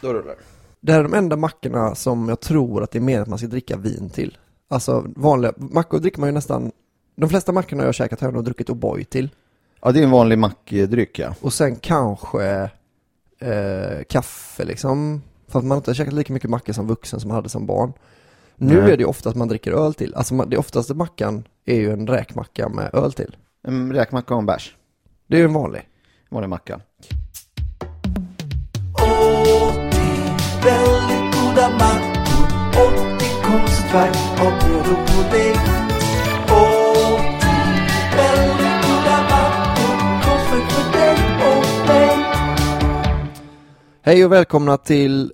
[0.00, 0.34] Då rullar
[0.80, 0.92] det.
[0.92, 3.46] här är de enda mackorna som jag tror att det är mer att man ska
[3.48, 4.38] dricka vin till.
[4.68, 6.72] Alltså vanliga, mackor dricker man ju nästan,
[7.16, 9.30] de flesta mackorna jag har käkat har jag nog druckit O'boy till.
[9.82, 11.34] Ja, det är en vanlig mackdryck ja.
[11.40, 12.70] Och sen kanske
[13.38, 15.22] eh, kaffe liksom.
[15.48, 17.66] För att man inte har käkat lika mycket mackor som vuxen som man hade som
[17.66, 17.92] barn.
[18.56, 18.92] Nu Nej.
[18.92, 20.14] är det ju ofta att man dricker öl till.
[20.14, 23.36] Alltså man- det oftaste mackan är ju en räkmacka med öl till.
[23.62, 24.76] En räkmacka och en bärs.
[25.26, 25.88] Det är ju en vanlig.
[26.30, 26.80] Vanlig macka.
[30.66, 32.44] Väldigt goda mackor
[32.82, 35.56] och det konstverk av bröd och pudding.
[36.48, 37.20] Och
[38.16, 41.16] väldigt goda mackor, konstverk för dig
[41.48, 42.26] och mig.
[44.02, 45.32] Hej och välkomna till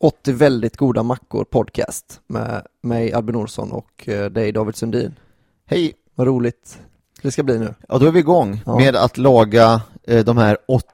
[0.00, 5.14] 80 väldigt goda mackor podcast med mig Albin Olsson och eh, dig David Sundin.
[5.66, 5.92] Hej!
[6.14, 6.78] Vad roligt
[7.22, 7.74] det ska bli nu.
[7.88, 8.76] Ja, då är vi igång Ja.
[8.76, 10.88] med att laga eh, de här 80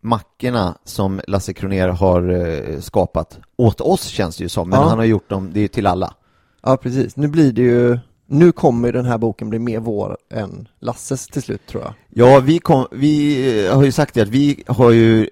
[0.00, 3.38] mackorna som Lasse Kroner har eh, skapat.
[3.56, 4.88] Åt oss känns det ju som, men Ja.
[4.88, 6.14] han har gjort dem, det är ju till alla.
[6.62, 10.68] Ja precis, nu blir det ju nu kommer den här boken bli mer vår än
[10.80, 11.94] Lasses till slut tror jag.
[12.10, 15.28] Ja, vi, kom, vi eh, har ju sagt det att vi har ju,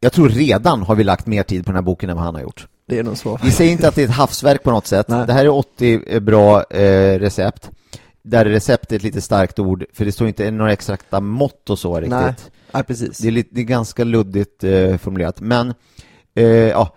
[0.00, 2.34] jag tror redan har vi lagt mer tid på den här boken än vad han
[2.34, 2.66] har gjort.
[2.88, 3.38] Det är nog så.
[3.42, 5.08] Vi säger inte att det är ett havsverk på något sätt.
[5.08, 5.26] Nej.
[5.26, 7.70] Det här är 80 bra eh, recept.
[8.22, 11.78] Där recept är ett lite starkt ord, för det står inte några exakta mått och
[11.78, 12.10] så riktigt.
[12.10, 12.34] Nej,
[12.76, 13.18] nej precis.
[13.18, 15.74] Det är, lite, det är ganska luddigt eh, formulerat, men
[16.34, 16.94] eh, ja,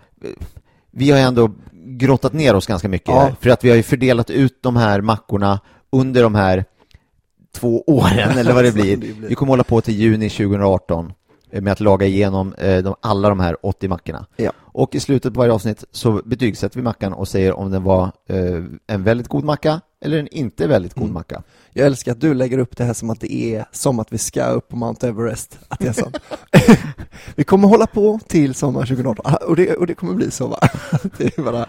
[0.90, 3.20] vi har ju ändå grottat ner oss ganska mycket Ja.
[3.20, 5.60] här, för att vi har ju fördelat ut de här mackorna
[5.92, 6.64] under de här
[7.54, 8.96] två åren, eller vad det blir.
[8.96, 9.28] Det blir.
[9.28, 11.12] Vi kommer hålla på till juni 2018
[11.50, 14.26] eh, med att laga igenom eh, de, alla de här 80 mackorna.
[14.36, 14.52] Ja.
[14.58, 18.04] Och i slutet på varje avsnitt så betygsätter vi mackan och säger om den var
[18.28, 21.14] eh, en väldigt god macka eller en inte väldigt god Mm.
[21.14, 21.42] macka.
[21.72, 24.18] Jag älskar att du lägger upp det här som att det är som att vi
[24.18, 25.58] ska upp på Mount Everest.
[25.68, 26.10] Att är så.
[27.34, 30.46] vi kommer hålla på till sommar 2018 Ah, och det, och det kommer bli så
[30.46, 30.58] va?
[31.18, 31.66] Det är bara,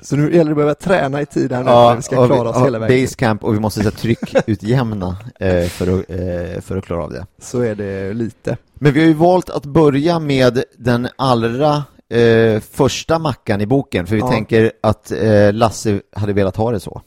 [0.00, 2.48] så nu gäller det att börja träna i tid här nu när vi ska klara
[2.48, 3.04] oss ja, hela vägen.
[3.04, 7.26] Basecamp och vi måste så tryckutjämna eh, för, att, eh, för att klara av det.
[7.38, 8.56] Så är det lite.
[8.74, 14.06] Men vi har ju valt att börja med den allra eh, första mackan i boken,
[14.06, 14.28] för vi Ja.
[14.30, 17.02] tänker att eh, Lasse hade velat ha det så.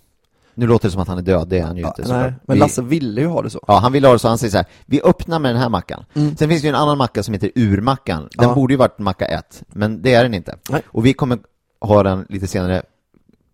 [0.55, 2.13] Nu låter det som att han är död, det är han ju Ja, inte.
[2.13, 3.59] nej, men Vi- Lasse ville ju ha det så.
[3.67, 4.27] Ja, han vill ha det så.
[4.27, 6.05] Han säger så här, vi öppnar med den här mackan.
[6.13, 6.35] Mm.
[6.37, 8.27] Sen finns det ju en annan macka som heter urmackan.
[8.37, 8.55] Den Ja.
[8.55, 10.55] borde ju varit macka 1, men det är den inte.
[10.69, 10.81] Nej.
[10.87, 11.39] Och vi kommer
[11.81, 12.83] ha den lite senare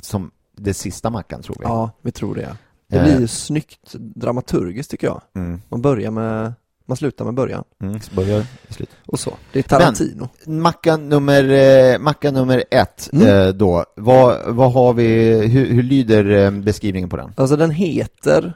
[0.01, 1.63] som det sista mackan, tror vi.
[1.65, 2.55] Ja, vi tror det.
[2.89, 3.03] Det Eh.
[3.03, 5.21] blir ju snyggt dramaturgiskt tycker jag.
[5.35, 5.61] Mm.
[5.69, 6.53] Man börjar med,
[6.85, 7.63] man slutar med början.
[7.83, 8.89] Mm, börjar slut.
[9.05, 9.33] Och så.
[9.53, 10.29] Det är Tarantino.
[10.45, 13.27] Macka nummer, eh, macka nummer ett Mm.
[13.27, 13.85] eh, då.
[13.95, 17.33] Vad, vad har vi, hur, hur lyder eh, beskrivningen på den?
[17.37, 18.53] Alltså den heter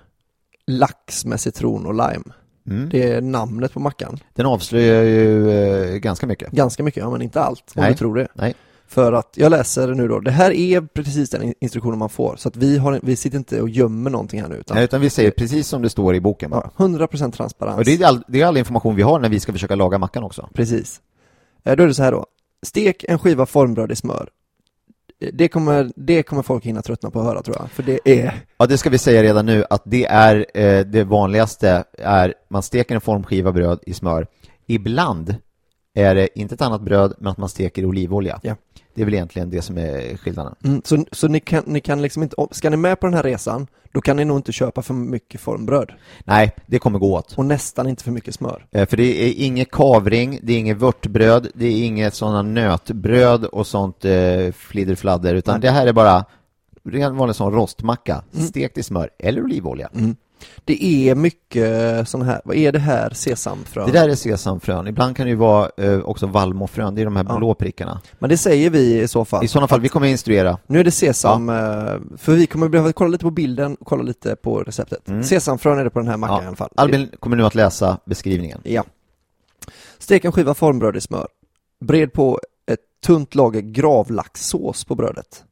[0.67, 2.23] Lax med citron och lime.
[2.69, 2.89] Mm.
[2.89, 4.19] Det är namnet på mackan.
[4.33, 6.51] Den avslöjar ju ganska mycket.
[6.51, 7.91] Ganska mycket, ja men inte allt om Nej.
[7.91, 8.27] du tror det.
[8.33, 8.53] Nej.
[8.87, 12.35] För att, jag läser nu då, det här är precis den in- instruktionen man får.
[12.37, 15.01] Så att vi, har, vi sitter inte och gömmer någonting här nu utan Nej, utan
[15.01, 16.69] vi säger precis som det står i boken bara.
[16.77, 17.77] ja, 100% transparens.
[17.77, 19.97] Och det är, all, det är all information vi har när vi ska försöka laga
[19.97, 20.49] mackan också.
[20.53, 21.01] Precis.
[21.63, 22.25] Eh, Då är det så här då.
[22.65, 24.29] Stek en skiva formbröd i smör.
[25.21, 27.69] Eh, Det kommer, det kommer folk hinna tröttna på att höra tror jag.
[27.71, 31.03] För det är, Ja, det ska vi säga redan nu att det är eh, det
[31.03, 34.27] vanligaste är man steker en formskiva bröd i smör.
[34.67, 35.35] Ibland
[35.95, 38.39] är det inte ett annat bröd, men att man steker i olivolja.
[38.43, 38.55] Ja.
[38.93, 40.55] Det är väl egentligen det som är skillnaden.
[40.63, 43.23] Mm, så så ni, kan, ni kan liksom inte, ska ni med på den här
[43.23, 45.91] resan, då kan ni nog inte köpa för mycket formbröd.
[46.23, 47.33] Nej, det kommer gå åt.
[47.37, 48.65] Och nästan inte för mycket smör.
[48.71, 53.45] Eh, För det är inget kavring, det är inget vörtbröd, det är inget sådana nötbröd
[53.45, 55.61] och sånt eh, flidderfladder, utan Nej.
[55.61, 56.25] det här är bara
[56.83, 59.89] ren vanlig sån rostmacka, stekt i smör eller olivolja.
[60.65, 63.85] Det är mycket sån här, vad är det här, sesamfrön?
[63.85, 67.15] Det där är sesamfrön, ibland kan det ju vara eh, också vallmofrön, det är de
[67.15, 67.37] här Ja.
[67.37, 68.01] blå prickarna.
[68.19, 69.45] Men det säger vi i så fall.
[69.45, 70.57] I sådana fall, vi kommer instruera.
[70.67, 71.55] Nu är det sesam, eh,
[72.17, 75.07] för vi kommer behöva kolla lite på bilden och kolla lite på receptet.
[75.09, 75.23] Mm.
[75.23, 76.43] Sesamfrön är det på den här mackan Ja.
[76.43, 76.71] i alla fall.
[76.75, 78.61] Albin kommer nu att läsa beskrivningen.
[78.63, 78.83] Ja.
[79.99, 81.27] Stek en skiva formbröd i smör.
[81.85, 82.39] Bred på
[82.71, 85.43] ett tunt lager gravlaxsås på brödet.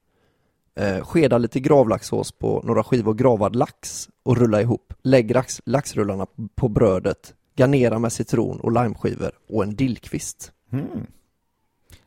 [0.80, 4.94] Eh, skeda lite gravlaxsås på några skivor gravad lax och rulla ihop.
[5.04, 7.34] Lägg lax, laxrullarna på brödet.
[7.56, 10.52] Garnera med citron och limeskivor och en dillkvist.
[10.72, 10.86] Mm.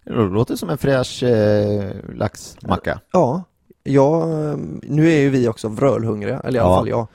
[0.05, 3.01] Det låter som en fräsch eh, laxmacka.
[3.13, 3.43] Ja,
[3.83, 4.27] ja,
[4.83, 6.77] nu är ju vi också vrölhungriga, eller i alla Ja.
[6.77, 7.07] fall jag.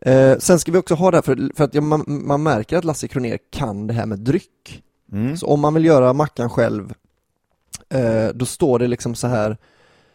[0.00, 2.76] Eh, sen ska vi också ha det här för, för att ja, man, man märker
[2.76, 4.82] att Lasse Kronér kan det här med dryck.
[5.12, 5.36] Mm.
[5.36, 6.94] Så om man vill göra mackan själv,
[7.88, 9.56] eh, då står det liksom så här,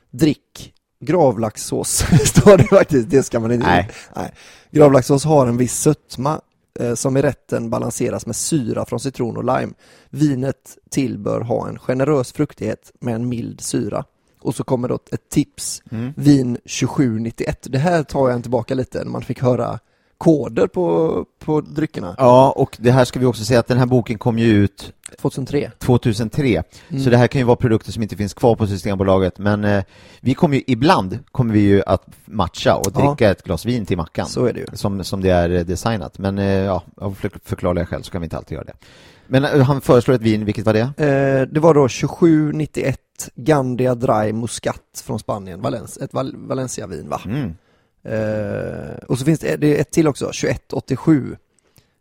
[0.09, 0.73] drick
[1.05, 3.89] gravlaxsås, står det faktiskt, det ska man inte Nej.
[4.15, 4.33] Nej.
[4.71, 6.41] Gravlaxsås har en viss sötma
[6.79, 9.73] eh, som i rätten balanseras med syra från citron och lime.
[10.09, 14.05] Vinet till bör ha en generös fruktighet med en mild syra.
[14.41, 16.13] Och så kommer då ett tips, Mm.
[16.17, 17.67] vin 2791.
[17.69, 19.79] Det här tar jag en tillbaka lite, när man fick höra
[20.23, 22.15] koder på, på dryckerna.
[22.17, 24.93] Ja, och det här ska vi också säga att den här boken kom ju ut
[25.21, 25.71] 2003.
[25.79, 26.63] 2003.
[26.89, 27.03] Mm.
[27.03, 29.83] Så det här kan ju vara produkter som inte finns kvar på Systembolaget, men eh,
[30.21, 32.99] vi kommer ju ibland kommer vi ju att matcha och Ja.
[33.15, 34.25] dricka ett glas vin till mackan.
[34.27, 34.65] Så är det ju.
[34.73, 36.17] Som, som det är eh, designat.
[36.19, 38.73] Men eh, ja, av för- förklarliga skäl så kan vi inte alltid göra det.
[39.27, 40.81] Men eh, han föreslår ett vin, vilket var det?
[40.81, 42.99] Eh, det var då 2791
[43.35, 47.21] Gandia Dry Muscat från Spanien, Valens, ett Val Valencia-vin va?
[47.25, 47.53] Mm.
[48.05, 51.37] Eh, och så finns det, det ett till också, 2187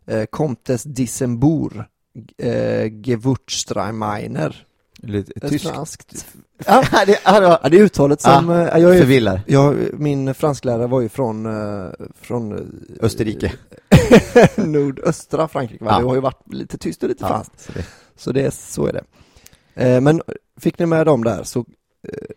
[0.07, 1.85] eh, Comtes Dissembour
[2.37, 4.65] eh, Gewurztraminer
[4.97, 5.67] Lite tyskt.
[6.65, 9.41] Ja, det, ja, det är uttalet som, Ah, jag är, förvillar.
[9.47, 11.89] jag, min fransklärare var ju från, eh,
[12.21, 12.59] från eh,
[13.05, 13.53] Österrike.
[14.57, 15.91] nordöstra Frankrike va?
[15.91, 15.99] Ja.
[15.99, 17.85] Det har ju varit lite tyst och lite Ja, franskt så det-
[18.15, 20.01] Så är, så är det.
[20.01, 20.21] Men
[20.59, 21.65] fick ni med dem där så,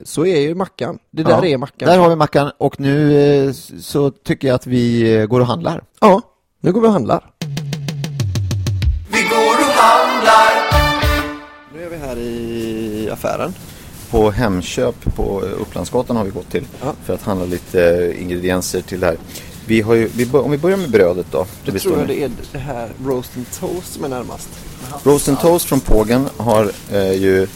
[0.04, 0.98] så är ju mackan.
[1.10, 1.88] Det där Ja, är mackan.
[1.88, 5.46] Där har vi mackan och nu eh, så tycker jag att vi eh, går och
[5.46, 5.82] handlar.
[6.00, 6.20] Ja,
[6.60, 7.30] nu går vi och handlar.
[9.12, 10.52] Vi går och handlar.
[11.74, 13.54] Nu är vi här i affären.
[14.10, 16.92] På Hemköp på Upplandsgatan har vi gått till Ja.
[17.04, 17.84] för att handla lite
[18.14, 19.16] eh, ingredienser till det här.
[19.66, 21.46] Vi har ju, vi, om vi börjar med brödet då.
[21.64, 24.48] Det Vi tror jag det är det här roast and toast som är närmast.
[25.04, 27.46] Roast and toast från Pågen har eh, ju,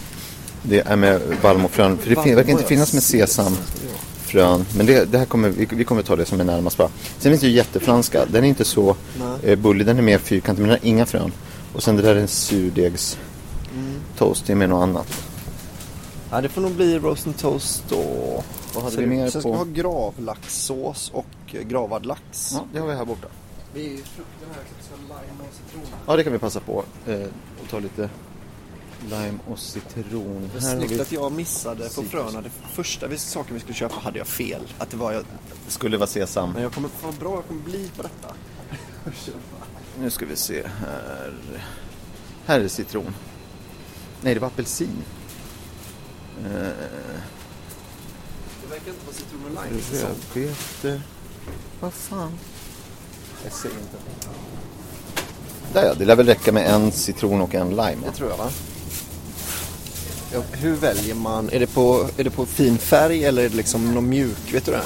[0.62, 1.98] det är med vallmofrön.
[1.98, 4.66] För det fin- verkar inte finnas med sesamfrön.
[4.76, 6.88] Men det, det här kommer, vi, vi kommer ta det som är närmast bara.
[7.18, 8.24] Sen finns det ju jättefranska.
[8.26, 8.96] Den är inte så
[9.42, 11.32] eh, bullig, den är mer fyrkantig men den har inga frön.
[11.74, 13.18] Och sen det där är en surdegs
[14.18, 15.06] toast, det är med något annat.
[16.30, 18.04] Ja, det får nog bli roast and toast då.
[18.74, 19.64] Vad hade Sen- vi mer Sen ska på?
[19.64, 22.50] vi ha gravlaxsås och eh, gravad lax.
[22.52, 23.26] Ja, det har vi här borta.
[23.74, 25.82] Vi är ju frukten här så vi ska ha lime och citron.
[26.06, 26.84] Ja, det kan vi passa på.
[27.06, 27.14] Eh,
[27.62, 28.08] och ta lite
[29.02, 30.50] lime och citron.
[30.52, 32.40] Här snyggt vi- att jag missade på fröna.
[32.40, 34.60] Det första vi- saken vi skulle köpa hade jag fel.
[34.78, 35.24] Att det var jag.
[35.66, 36.52] Det skulle vara sesam.
[36.52, 38.34] Men jag kommer, vad bra jag kommer bli på detta.
[40.00, 41.32] Nu ska vi se här.
[42.46, 43.14] Här är citron.
[44.22, 45.02] Nej, det var apelsin.
[46.44, 46.70] Eh, Det
[48.70, 49.82] verkar inte vara citron och lime.
[49.82, 50.10] säsong.
[50.34, 51.02] Rödbetor.
[51.80, 52.38] Vad fan?
[53.44, 53.96] Jag ser inte.
[55.72, 57.96] Där ja, det lär väl räcka med en citron och en lime.
[58.04, 58.50] Det tror jag va?
[60.32, 61.50] Ja, hur väljer man?
[61.52, 64.54] Är det, på, är det på fin färg eller är det liksom någon mjuk?
[64.54, 64.82] Vet du det?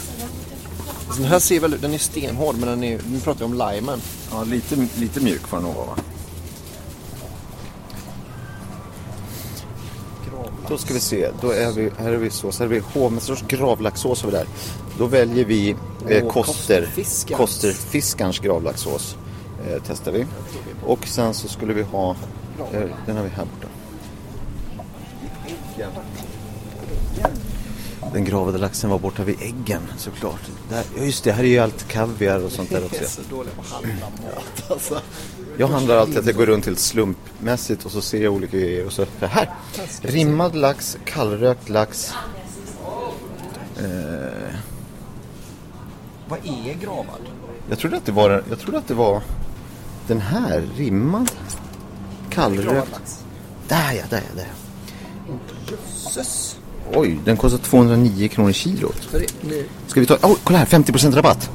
[1.10, 3.54] Så den här ser väl den är stenhård men den är, nu pratar vi om
[3.54, 4.00] limen.
[4.30, 5.96] Ja, lite, lite mjuk får den nog vara va?
[10.68, 13.44] Då ska vi se, då är vi, här är vi sås, här är vi hovmästares
[13.48, 14.46] gravlaxsås har vi där.
[14.98, 17.36] Då väljer vi eh, Koster, Kosterfiskars.
[17.36, 19.16] Kosterfiskarns gravlaxsås.
[19.68, 20.26] Eh, testar vi.
[20.86, 22.10] Och sen så skulle vi ha,
[22.72, 23.73] eh, den har vi här borta.
[28.12, 30.40] Den gravade laxen var borta vid äggen såklart.
[30.68, 33.04] Där, ja, just det, här är ju allt kaviar och sånt där också.
[33.04, 35.00] så dåliga på att handla mat alltså.
[35.56, 38.86] Jag handlar alltid att jag går runt helt slumpmässigt och så ser jag olika grejer
[38.86, 39.50] och så här.
[40.02, 42.12] Rimmad lax, kallrökt lax.
[43.76, 44.54] Eh,
[46.28, 47.20] Vad är gravad?
[47.68, 49.22] jag trodde att det var, jag trodde att det var
[50.06, 51.30] den här, rimmad,
[52.30, 52.92] kallrökt.
[52.92, 53.24] lax.
[53.68, 54.42] Där ja, där ja,
[56.14, 56.24] där
[56.94, 59.08] Oj, den kostar 209 kronor kilot.
[59.86, 61.50] Ska vi ta, oh, kolla här, 50% rabatt.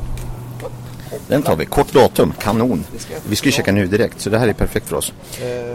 [1.27, 2.83] Den tar vi, kort datum, kanon.
[3.27, 5.13] Vi ska ju checka nu direkt, så det här är perfekt för oss.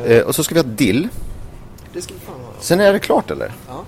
[0.07, 1.09] Eh, och så ska vi ha dill.
[2.61, 3.53] Sen är det klart eller?
[3.69, 3.85] Ja.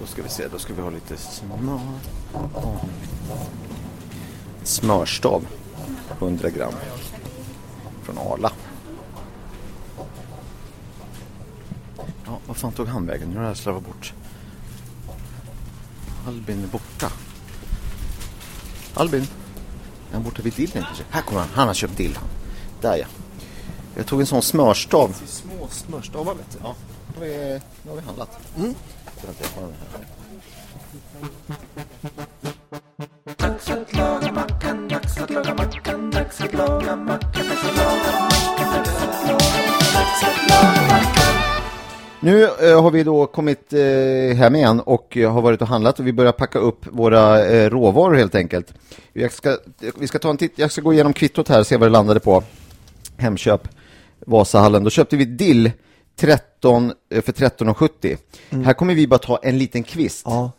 [0.00, 1.80] Då ska vi se, då ska vi ha lite smör.
[4.64, 5.46] Smörstav.
[6.18, 6.72] 100 gram.
[8.02, 8.52] Från Arla.
[12.26, 13.28] Ja, vad fan tog han vägen?
[13.28, 14.12] Nu har jag slarvat bort.
[16.26, 17.12] Albin är borta.
[18.94, 19.22] Albin?
[20.10, 21.04] Är han borta vid dillen kanske?
[21.10, 21.48] Här kommer han.
[21.54, 22.28] Han har köpt dill han.
[22.80, 23.06] Där ja.
[23.94, 25.22] Jag tog en sån smörstav.
[25.26, 26.58] Små smörstavar vet du.
[26.62, 26.74] Ja,
[27.14, 28.38] nu har vi, nu har vi handlat.
[28.56, 28.74] Mm.
[29.26, 30.06] Vänta, jag har den här.
[33.36, 37.21] Dags att laga mackan, dags att laga mackan, dags att laga mackan,
[42.24, 46.00] Nu eh, har vi då kommit eh, hem igen och eh, har varit och handlat
[46.00, 48.74] och vi börjar packa upp våra råvaror helt enkelt.
[49.12, 49.58] Jag ska,
[49.98, 51.92] vi ska ta en titt, jag ska gå igenom kvittot här och se vad det
[51.92, 52.42] landade på.
[53.16, 53.68] Hemköp,
[54.26, 54.84] Vasahallen.
[54.84, 55.70] Då köpte vi dill
[56.16, 58.18] 13 eh, för 13,70.
[58.64, 60.22] Här kommer vi bara ta en liten kvist.
[60.24, 60.52] Ja.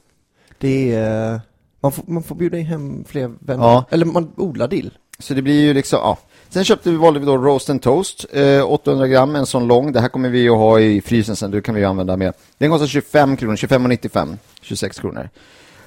[0.58, 1.42] Det är...
[1.82, 3.64] Man får, man får bjuda hem fler vänner.
[3.64, 3.86] Ja.
[3.90, 4.92] Eller man odlar dill.
[5.20, 6.18] Så det blir ju liksom, ja.
[6.54, 9.92] Sen köpte vi, valde vi då roast and toast, eh, 800 gram, en sån lång.
[9.92, 12.34] Det här kommer vi att ha i frysen sen, det kan vi använda mer.
[12.58, 15.30] Den kostar 25 kronor, 25,95, 26 kronor.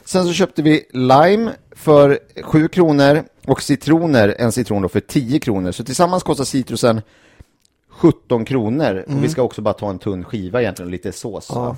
[0.05, 5.41] Sen så köpte vi lime för 7 kronor och citroner, en citron då för 10
[5.41, 5.73] kronor.
[5.73, 7.03] Så tillsammans kostar citrusen
[7.91, 9.05] 17 kronor.
[9.09, 11.51] Och vi ska också bara ta en tunn skiva egentligen och lite sås.
[11.55, 11.77] Ja.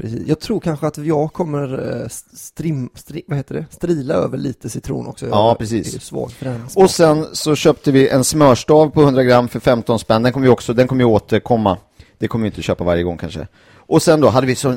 [0.00, 0.28] Precis.
[0.28, 3.66] Jag tror kanske att jag kommer eh, strim, stri, vad heter det?
[3.70, 5.26] strila över lite citron också.
[5.26, 6.02] Jag Ja, precis.
[6.02, 6.62] svag för den.
[6.74, 10.22] Och sen så köpte vi en smörstav på 100 gram för 15 spänn.
[10.22, 11.78] Den kommer ju också, den kommer ju återkomma.
[12.18, 13.46] Det kommer vi inte köpa varje gång kanske.
[13.76, 14.76] Och sen då hade vi så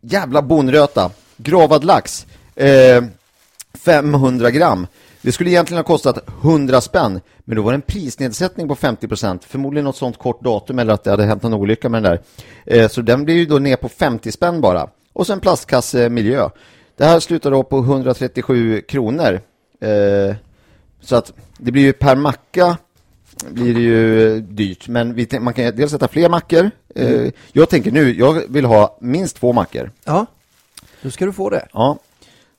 [0.00, 3.04] jävla bonröta, gravad lax, eh,
[3.74, 4.86] 500 gram.
[5.26, 9.38] Det skulle egentligen ha kostat 100 spänn, men då var det en prisnedsättning på 50%,
[9.46, 12.22] förmodligen något sånt kort datum eller att det hade hänt en olycka med den där.
[12.76, 14.88] Eh, så den blir ju då ner på 50 spänn bara.
[15.12, 16.48] Och sen plastkasse miljö.
[16.96, 19.40] Det här slutar då på 137 kronor.
[19.80, 20.36] Eh,
[21.00, 22.76] så att det blir ju per macka
[23.50, 26.70] blir det ju dyrt, men man kan dels sätta fler mackor.
[26.94, 29.90] Eh, jag tänker nu, jag vill ha minst två mackor.
[30.04, 30.26] Ja,
[31.02, 31.66] då ska du få det.
[31.72, 31.98] Ja,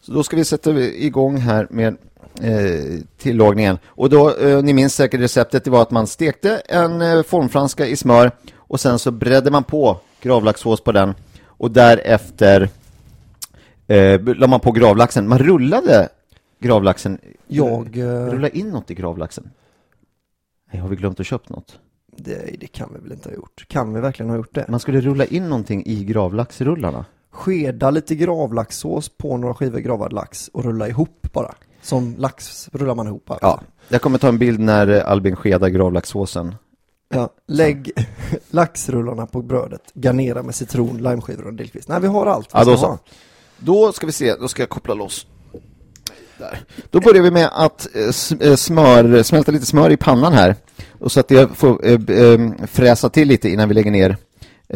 [0.01, 1.97] så då ska vi sätta igång här med
[2.41, 3.77] eh, tillagningen.
[3.85, 7.85] Och då, eh, ni minns säkert receptet, det var att man stekte en eh, formfranska
[7.87, 11.13] i smör och sen så bredde man på gravlaxsås på den
[11.45, 12.69] och därefter
[13.87, 15.27] eh, la man på gravlaxen.
[15.27, 16.09] Man rullade
[16.59, 17.19] gravlaxen.
[17.47, 19.49] Jag, eh, Rulla in något i gravlaxen.
[20.71, 21.79] Nej, har vi glömt att köpa något?
[22.17, 23.65] Det, det kan vi väl inte ha gjort?
[23.67, 24.65] Kan vi verkligen ha gjort det?
[24.67, 27.05] Man skulle rulla in någonting i gravlaxrullarna.
[27.31, 31.55] Skeda lite gravlaxsås på några skivor gravad lax och rulla ihop bara.
[31.81, 33.31] Som lax rullar man ihop.
[33.31, 33.45] Alltså.
[33.47, 36.55] Ja, jag kommer ta en bild när Albin skedar gravlaxsåsen.
[37.09, 37.91] Ja, lägg
[38.51, 41.87] laxrullarna på brödet, garnera med citron, limeskivor och dillkvist.
[41.87, 42.97] Nej, vi har allt vi Ja, då ska.
[43.59, 45.27] Då ska vi se, då ska jag koppla loss.
[46.37, 46.59] Där.
[46.89, 50.55] Då börjar vi med att eh, eh, smör, smälta lite smör i pannan här.
[50.99, 51.97] Och så att det får eh,
[52.67, 54.17] fräsa till lite innan vi lägger ner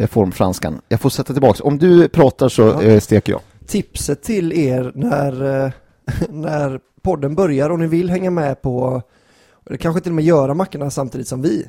[0.08, 0.80] formfranskan.
[0.88, 1.60] Jag får sätta tillbaks.
[1.60, 3.00] Om du pratar så Ja.
[3.00, 3.40] steker jag.
[3.66, 5.72] Tipset till er när,
[6.28, 9.02] när podden börjar och ni vill hänga med på,
[9.66, 11.68] eller kanske till och med göra mackorna samtidigt som vi.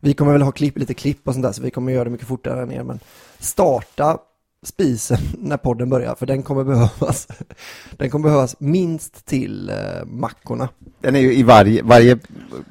[0.00, 2.10] Vi kommer väl ha klipp, lite klipp och sånt där så vi kommer göra det
[2.10, 3.00] mycket fortare än er men
[3.38, 4.18] starta
[4.62, 7.28] spisen när podden börjar för den kommer behövas.
[7.96, 10.68] Den kommer behövas minst till eh, mackorna.
[11.00, 12.18] Den är ju i varje, varje,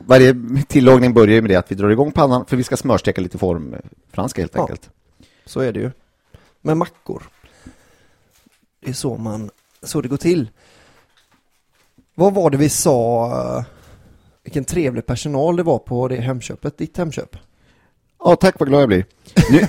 [0.05, 0.35] varje
[0.67, 3.37] tillagning börjar ju med det att vi drar igång pannan för vi ska smörsteka lite
[3.37, 4.61] formfranska helt Ja.
[4.61, 4.89] enkelt.
[5.45, 5.91] Så är det ju.
[6.61, 7.23] Med mackor.
[8.83, 9.49] Det är så man,
[9.83, 10.49] så det går till.
[12.15, 13.65] Vad var det vi sa, eh,
[14.43, 17.37] vilken trevlig personal det var på det hemköpet, ditt hemköp?
[18.19, 19.05] Ja, tack vad glad jag blir.
[19.51, 19.67] Nu,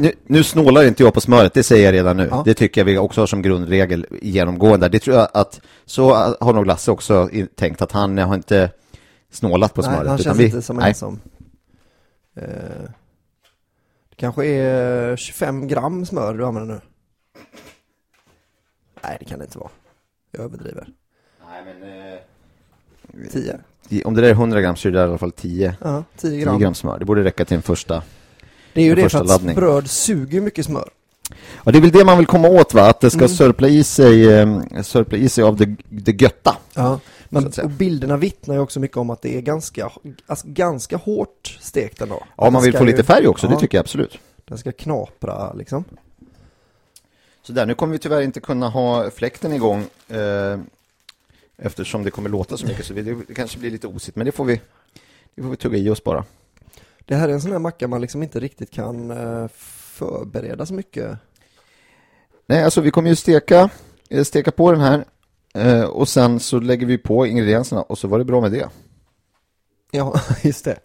[0.00, 2.28] nu, nu snålar inte jag på smöret, det säger jag redan nu.
[2.30, 2.42] Ja.
[2.44, 4.88] Det tycker jag vi också har som grundregel genomgående.
[4.88, 8.70] Det tror jag att, så har nog Lasse också tänkt att han har inte
[9.30, 10.06] snålat på Nej, smöret.
[10.08, 10.88] han utan känns vi- inte som nej.
[10.88, 11.20] en som...
[12.36, 12.44] Eh,
[14.10, 16.80] det kanske är 25 gram smör du använder nu?
[19.02, 19.70] Nej, det kan det inte vara.
[20.30, 20.88] Jag överdriver.
[21.58, 24.04] Eh, 10?
[24.04, 26.04] Om det där är 100 gram så är det där i alla fall 10, Ja,
[26.16, 26.58] 10 10 gram.
[26.58, 26.98] gram smör.
[26.98, 28.02] Det borde räcka till en första.
[28.72, 29.54] Det är ju det för att laddning.
[29.56, 30.88] bröd suger mycket smör.
[31.64, 32.82] Ja, det är väl det man vill komma åt va?
[32.90, 33.28] Att det ska Mm.
[33.28, 36.56] sörpla i sig, eh, sörpla i sig av det, det götta.
[36.74, 39.90] Ja, Men, och bilderna vittnar ju också mycket om att det är ganska,
[40.26, 42.22] alltså, ganska hårt stekt ändå.
[42.36, 44.18] Ja, man vill få ju- lite färg också, det ja, tycker jag absolut.
[44.44, 45.84] Den ska knapra liksom.
[47.42, 50.58] Så där, nu kommer vi tyvärr inte kunna ha fläkten igång eh,
[51.56, 54.44] eftersom det kommer låta så mycket så det kanske blir lite osigt, men det får
[54.44, 54.60] vi,
[55.34, 56.24] det får vi tugga i oss bara.
[57.04, 60.74] Det här är en sån här macka man liksom inte riktigt kan eh, förbereda så
[60.74, 61.18] mycket.
[62.46, 63.70] Nej, alltså vi kommer ju steka,
[64.10, 65.04] eh, steka på den här
[65.54, 68.68] eh, och sen så lägger vi på ingredienserna och så var det bra med det.
[69.90, 70.78] Ja, just det.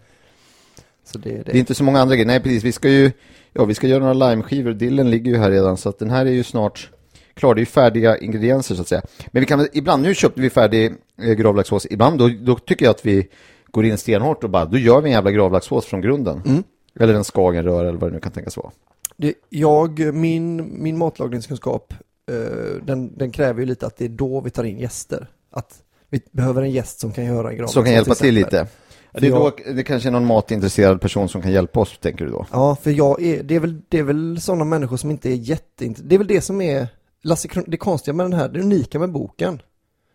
[1.14, 1.44] Det är det.
[1.44, 2.28] Det är inte så många andra grejer.
[2.28, 2.64] Nej, precis.
[2.64, 3.12] Vi ska ju
[3.54, 4.74] ja, vi ska göra några limeskivor.
[4.74, 6.90] Dillen ligger ju här redan, så att den här är ju snart
[7.34, 7.56] klar.
[7.56, 9.02] Det är ju färdiga ingredienser, så att säga.
[9.28, 11.88] Men vi kan ibland, nu köpte vi färdig eh, gravlaxsås.
[11.90, 13.28] Ibland, då, då tycker jag att vi
[13.72, 16.64] går in stenhårt och bara, då gör vi en jävla gravlaxsås från grunden.
[17.00, 18.72] Eller en skagenrör eller vad det nu kan tänkas vara.
[19.18, 21.94] det jag, min, min matlagningskunskap,
[22.32, 22.36] eh,
[22.84, 25.28] den, den kräver ju lite att det är då vi tar in gäster.
[25.52, 27.68] Att vi behöver en gäst som kan göra en grav.
[27.68, 28.60] Som kan hjälpa till exempel.
[28.60, 28.72] lite.
[29.12, 32.26] Ja, det, är då, det kanske är någon matintresserad person som kan hjälpa oss, tänker
[32.26, 32.46] du då?
[32.52, 35.36] Ja, för jag är, det är väl, det är väl sådana människor som inte är
[35.36, 36.10] jätteintresserade.
[36.10, 36.88] Det är väl det som är,
[37.22, 39.62] Lasse Kron- det konstiga med den här, det unika med boken,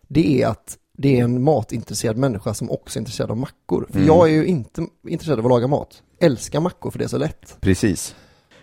[0.07, 3.87] det är att det är en matintresserad människa som också är intresserad av mackor.
[3.89, 4.07] För Mm.
[4.07, 6.01] jag är ju inte intresserad av att laga mat.
[6.19, 7.57] Älskar mackor för det är så lätt.
[7.61, 8.15] Precis.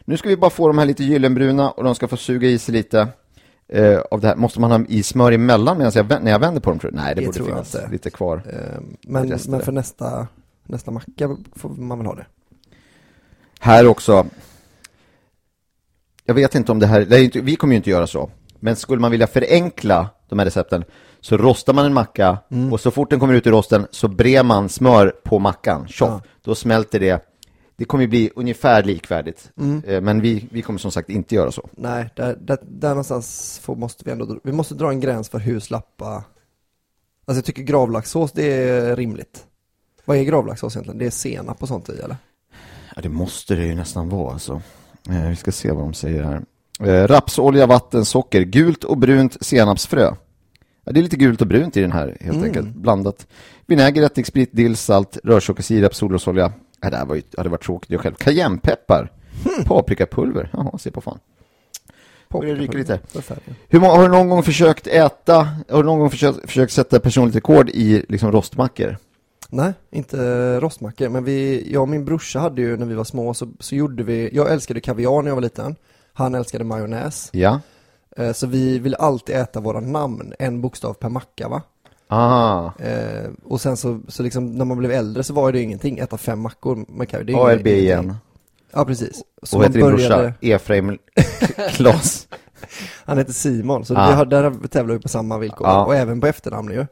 [0.05, 2.59] Nu ska vi bara få de här lite gyllenbruna och de ska få suga i
[2.59, 3.09] sig lite
[3.69, 4.37] eh, av det här.
[4.37, 6.79] Måste man ha i smör emellan medan jag, när jag vänder på dem?
[6.79, 6.91] Tror?
[6.91, 7.89] Nej, det, Det borde finnas inte.
[7.93, 8.37] lite kvar.
[8.53, 10.27] Eh, Men, men för nästa,
[10.65, 12.27] nästa macka får man väl ha det.
[13.61, 14.27] Här också.
[16.25, 18.31] Jag vet inte om det här, det inte, vi kommer ju inte göra så.
[18.61, 20.85] Men skulle man vilja förenkla de här recepten
[21.21, 22.73] så rostar man en macka Mm.
[22.73, 25.89] och så fort den kommer ut i rosten så brer man smör på mackan.
[25.89, 26.23] Tjoff, Ja.
[26.43, 27.25] då smälter det.
[27.77, 29.51] Det kommer ju bli ungefär likvärdigt.
[29.61, 29.83] Mm.
[29.87, 31.69] Eh, Men vi, vi kommer som sagt inte göra så.
[31.73, 35.39] Nej, där, där, där någonstans får, måste vi ändå, vi måste dra en gräns för
[35.39, 36.25] hur slappa,
[37.25, 39.45] alltså jag tycker gravlaxsås det är rimligt.
[40.05, 40.99] Vad är gravlaxsås egentligen?
[40.99, 42.17] Det är senap och sånt i eller?
[42.97, 44.63] Ja, det måste det ju nästan vara alltså.
[45.11, 46.43] Eh, vi ska se vad de säger här.
[46.81, 50.15] Eh, rapsolja, vatten, socker, gult och brunt senapsfrö.
[50.85, 53.27] Ja, det är lite gult och brunt i den här helt enkelt, blandat.
[53.67, 56.53] Vinäger, ättiksprit, dill, salt, rörsockersirap, solrosolja.
[56.81, 58.15] Ja, det här var ju, hade varit tråkigt jag själv.
[58.15, 59.13] Cayennepeppar,
[59.67, 60.51] paprikapulver.
[60.53, 61.19] Jaha, se på fan.
[62.43, 63.01] Ryka lite.
[63.69, 67.01] Hur många, har du någon gång försökt äta, har du någon gång försökt, försökt sätta
[67.01, 68.97] personligt rekord i liksom rostmackor?
[69.55, 73.35] Nej, inte rostmackor, men vi, jag och min brorsa hade ju när vi var små
[73.35, 75.77] så, så gjorde vi, jag älskade kaviar när jag var liten.
[76.13, 77.29] Han älskade majonnäs.
[77.33, 77.61] Ja.
[78.17, 81.63] Eh, Så vi ville alltid äta våra namn, en bokstav per macka va?
[82.09, 85.99] Ah, Eh, och sen så, så liksom när man blev äldre så var det ingenting,
[85.99, 87.25] äta fem mackor med kaviar.
[87.27, 87.85] det är ALB ingenting.
[87.85, 88.17] igen.
[88.73, 89.23] Ja, precis.
[89.43, 90.35] Så Och vad heter din man brorsa?
[90.41, 90.99] Efraim
[91.71, 92.29] Klas.
[93.05, 94.09] Han heter Simon, så Ah.
[94.09, 95.67] vi har, där tävlar vi på samma villkor.
[95.67, 95.85] Ja.
[95.85, 96.87] Och även på efternamn ju.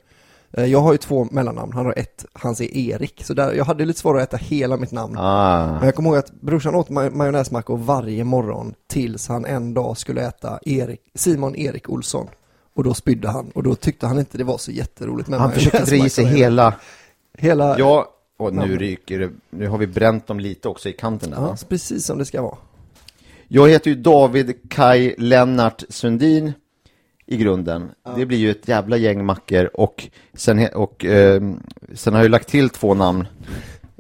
[0.52, 3.24] Eh, Jag har ju två mellannamn, han har ett, hans är Erik.
[3.24, 5.16] Så där, jag hade lite svårare att äta hela mitt namn.
[5.18, 5.66] Ah.
[5.72, 9.98] Men jag kommer ihåg att brorsan åt maj- majonnäsmackor varje morgon tills han en dag
[9.98, 12.26] skulle äta Erik, Simon Erik Olsson.
[12.74, 15.52] Och då spydde han och då tyckte han inte det var så jätteroligt med Han
[15.52, 16.74] försökte dra i sig hela...
[17.38, 18.06] Hela, Ja,
[18.38, 19.30] och nu ryker det.
[19.50, 21.36] Nu har vi bränt dem lite också i kanten där.
[21.36, 21.56] ja, va?
[21.68, 22.56] precis som det ska vara.
[23.48, 26.52] Jag heter ju David Kai Lennart Sundin
[27.30, 27.90] i grunden.
[28.16, 31.62] Det blir ju ett jävla gäng mackor och sen, och, ehm,
[31.94, 33.26] sen har jag lagt till två namn.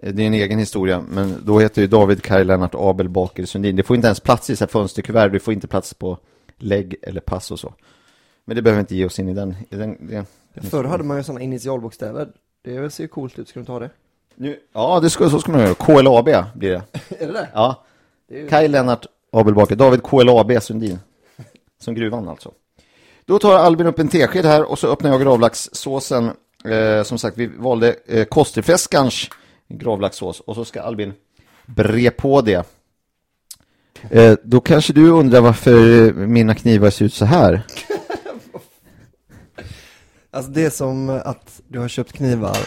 [0.02, 3.44] Eh, Det är en egen historia, men då heter ju David Kai Lennart Abel Baker
[3.44, 3.76] Sundin.
[3.76, 6.18] Det får inte ens plats i så här fönsterkuvert, det får inte plats på
[6.58, 7.74] lägg eller pass och så.
[8.44, 9.54] Men det behöver inte ge oss in i den.
[9.70, 10.26] I den, den
[10.70, 12.28] Förr hade man ju sådana initialbokstäver.
[12.64, 13.90] Det ser ju coolt ut, ska du ha det?
[14.34, 15.74] nu, ja, det ska, så ska man göra.
[15.74, 16.82] KLAB blir det.
[17.18, 17.48] Är det det?
[17.54, 17.84] Ja.
[18.28, 20.98] Det ju- Kaj Lennart Abelbaker, David KLAB Sundin.
[21.80, 22.52] Som gruvan alltså.
[23.30, 26.30] Då tar Albin upp en tesked här och så öppnar jag gravlaxsåsen.
[26.64, 29.28] Eh, som sagt, vi valde eh, Kosterfläskans
[29.68, 31.12] gravlaxsås och så ska Albin
[31.66, 32.66] bre på det.
[34.10, 37.62] Eh, då kanske du undrar varför eh, mina knivar ser ut så här.
[40.30, 42.58] Alltså det är som att du har köpt knivar,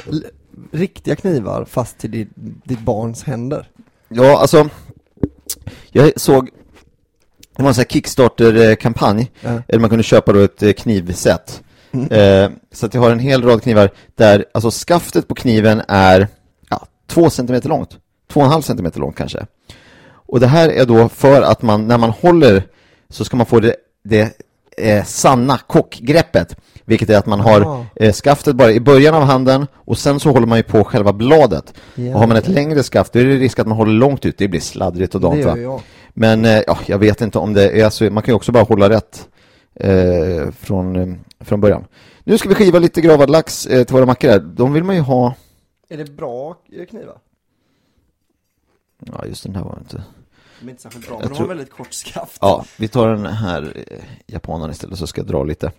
[0.71, 2.29] riktiga knivar fast till ditt,
[2.63, 3.69] ditt barns händer.
[4.07, 4.69] Ja, alltså.
[5.91, 6.49] Jag såg
[7.55, 9.49] det var en sån här Kickstarter-kampanj Ja.
[9.67, 11.61] där man kunde köpa då ett eh, knivset.
[12.11, 16.27] Eh, så att jag har en hel rad knivar där alltså skaftet på kniven är
[16.69, 17.89] ja, två centimeter långt.
[18.31, 19.45] Två och en halv centimeter långt kanske.
[20.13, 22.63] Och det här är då för att man, när man håller
[23.09, 24.39] så ska man få det, det
[24.77, 26.55] eh, sanna kockgreppet.
[26.85, 30.31] Vilket är att man har eh, skaftet bara i början av handen och sen så
[30.31, 31.73] håller man ju på själva bladet.
[31.95, 32.13] Ja.
[32.13, 34.37] Och har man ett längre skaft då är det risk att man håller långt ut.
[34.37, 35.81] Det blir sladdrigt och dant va?
[36.13, 38.03] Men eh, ja, jag vet inte om det är så.
[38.11, 39.29] Man kan ju också bara hålla rätt
[39.73, 41.87] eh, från, eh, från början.
[42.23, 44.39] Nu ska vi skiva lite gravad lax eh, till våra mackor här.
[44.39, 45.35] De vill man ju ha...
[45.89, 47.17] Är det bra eh, knivar?
[48.99, 50.03] Ja, just den här var inte...
[50.59, 52.37] De är inte särskilt bra, Jag men de tror- har väldigt kort skaft.
[52.41, 55.71] Ja, vi tar den här eh, japanen istället så ska jag dra lite.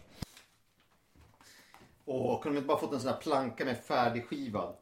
[2.07, 4.75] Åh, kunde de inte bara fått en sån här planka med färdigskivad?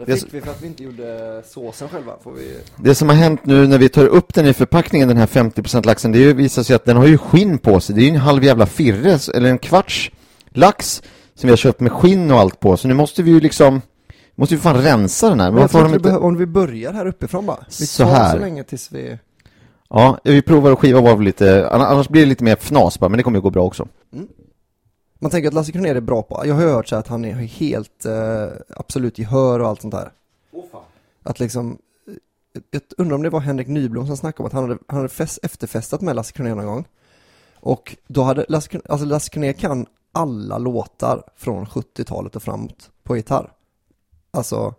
[0.07, 2.13] Det fick vi för att vi inte gjorde såsen själva.
[2.23, 2.57] Får vi...
[2.77, 5.87] Det som har hänt nu när vi tar upp den i förpackningen, den här 50%
[5.87, 7.95] laxen, det är ju- visar sig att den har ju skinn på sig.
[7.95, 10.11] Det är ju en halv jävla firre, eller en kvarts
[10.51, 11.03] lax
[11.35, 12.77] som vi har köpt med skinn och allt på.
[12.77, 13.81] Så nu måste vi ju liksom,
[14.35, 15.51] måste vi fan rensa den här.
[15.51, 16.17] Men varför har de inte...
[16.17, 17.65] Om vi börjar här uppifrån bara.
[17.81, 18.33] Vi Så här.
[18.33, 19.19] så länge tills vi...
[19.91, 23.09] Ja, vi provar att skiva av lite, ann- annars blir det lite mer fnas bara,
[23.09, 23.89] men det kommer ju gå bra också.
[25.19, 27.25] Man tänker att Lasse Kronér är bra på, jag har hört så här att han
[27.25, 30.13] är helt eh, absolut gehör och allt sånt där.
[31.23, 31.79] Att liksom,
[32.55, 34.97] eh, jag undrar om det var Henrik Nyblom som snackade om att han hade, han
[34.97, 36.85] hade fest, efterfestat med Lasse Kronér någon gång.
[37.55, 43.17] Och då hade Lasse, alltså Lasse Kronér kan alla låtar från 70-talet och framåt på
[43.17, 43.53] gitarr.
[44.31, 44.75] Alltså,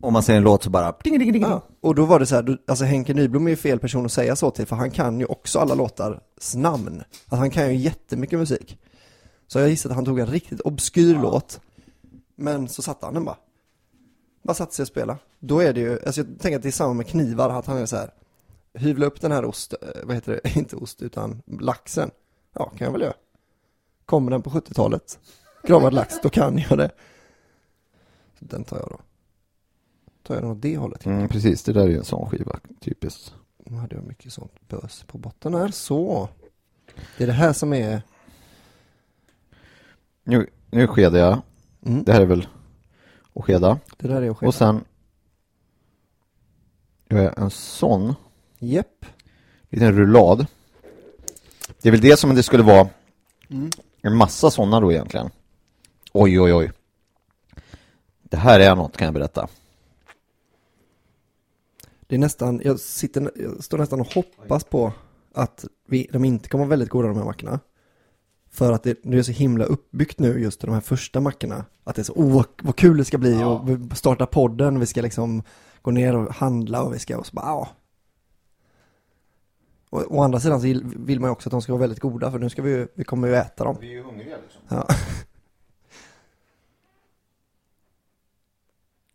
[0.00, 0.94] Om man säger en låt så bara...
[1.04, 1.42] Ding, ding, ding.
[1.42, 1.62] ja.
[1.80, 4.36] och då var det så här, alltså Henke Nyblom är ju fel person att säga
[4.36, 7.02] så till, för han kan ju också alla låtars namn.
[7.08, 8.78] Alltså han kan ju jättemycket musik.
[9.52, 11.60] Så jag gissar att han tog en riktigt obskyr låt,
[12.36, 13.36] men så satte han den bara.
[14.42, 15.18] Bara satte sig och spela.
[15.38, 17.76] Då är det ju, alltså jag tänker att det är samma med knivar, att han
[17.76, 18.14] är så här,
[18.74, 22.10] hyvla upp den här ost, eh, vad heter det, inte ost utan laxen.
[22.52, 23.14] Ja, kan jag väl göra.
[24.04, 25.18] Kommer den på 70-talet,
[25.62, 26.90] gravad lax, då kan jag det.
[28.38, 29.00] Så den tar jag då.
[30.22, 31.06] Tar jag den åt det hållet.
[31.06, 33.34] Mm, precis, det där är ju en sån skiva, typiskt.
[33.58, 36.28] Nu hade jag mycket sånt bös på botten här, så.
[37.18, 38.02] Det är det här som är,
[40.30, 41.42] Nu, nu skedar jag.
[41.86, 42.04] Mm.
[42.04, 42.46] Det här är väl
[43.34, 43.78] att skeda.
[43.96, 44.84] det där är att Och sen
[47.08, 48.14] gör jag en sån
[48.58, 49.06] Jepp.
[49.68, 50.46] liten rullad.
[51.82, 52.88] Det är väl det som det skulle vara
[54.02, 55.30] en massa sådana då egentligen.
[56.12, 56.72] Oj, oj, oj.
[58.22, 59.48] Det här är något kan jag berätta.
[62.06, 64.92] Det är nästan, jag, sitter, jag står nästan och hoppas på
[65.34, 67.60] att vi, de inte kommer vara väldigt goda de här mackorna.
[68.50, 71.64] För att det, det är så himla uppbyggt nu just de här första mackorna.
[71.84, 74.80] Att det är så, oh vad, vad kul det ska bli och vi startar podden,
[74.80, 75.42] vi ska liksom
[75.82, 77.68] gå ner och handla och vi ska, och så bara, ja.
[79.90, 82.00] Och, å andra sidan så vill- vill man ju också att de ska vara väldigt
[82.00, 83.76] goda för nu ska vi ju, vi kommer ju äta dem.
[83.80, 84.62] Vi är ju hungriga liksom.
[84.68, 84.86] Ja.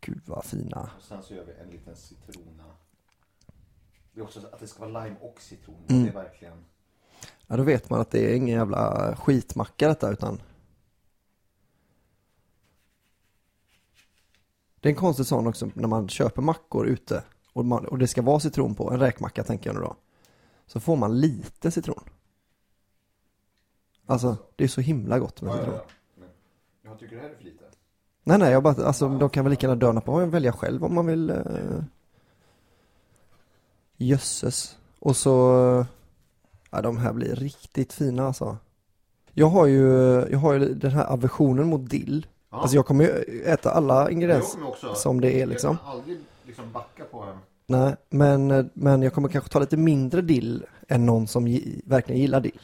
[0.00, 0.90] Gud vad fina.
[0.98, 2.64] Och sen så gör vi en liten citrona.
[4.12, 5.76] Det är också att det ska vara lime och citron.
[5.88, 6.02] Mm.
[6.04, 6.64] Det är verkligen...
[7.46, 10.40] Ja, då vet man att det är ingen jävla skitmacka detta utan
[14.80, 18.06] Det är en konstig sån också när man köper mackor ute och, man, och det
[18.06, 19.96] ska vara citron på, en räkmacka tänker jag nu då.
[20.66, 22.04] Så får man lite citron.
[24.06, 25.78] Alltså, det är så himla gott med citron.
[26.82, 27.64] Jag tycker det här är för lite.
[28.22, 30.94] Nej, nej, jag bara, alltså de kan väl lika gärna döna på välja själv om
[30.94, 31.30] man vill.
[31.30, 31.82] Eh...
[33.96, 34.78] Jösses.
[34.98, 35.86] Och så,
[36.76, 38.56] ja de här blir riktigt fina alltså.
[39.32, 39.82] Jag har ju,
[40.30, 42.26] jag har ju den här aversionen mot dill.
[42.50, 44.58] Alltså jag kommer ju äta alla ingredienser
[44.94, 45.78] som det är liksom.
[45.86, 47.36] aldrig liksom backa på en...
[47.66, 51.44] Nej, men, men jag kommer kanske ta lite mindre dill än någon som
[51.84, 52.60] verkligen gillar dill.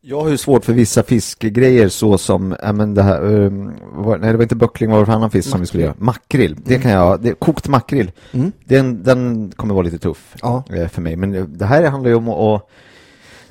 [0.00, 4.18] Jag har ju svårt för vissa fiskgrejer så som, ja men det här, um, var,
[4.18, 5.94] nej det var inte böckling, vad var det för annan fisk som vi skulle göra?
[5.98, 8.52] Makrill, det kan jag, det, kokt makrill, Mm.
[8.64, 10.64] den, den kommer vara lite tuff Ja.
[10.70, 11.16] eh, för mig.
[11.16, 12.68] Men det här handlar ju om att, att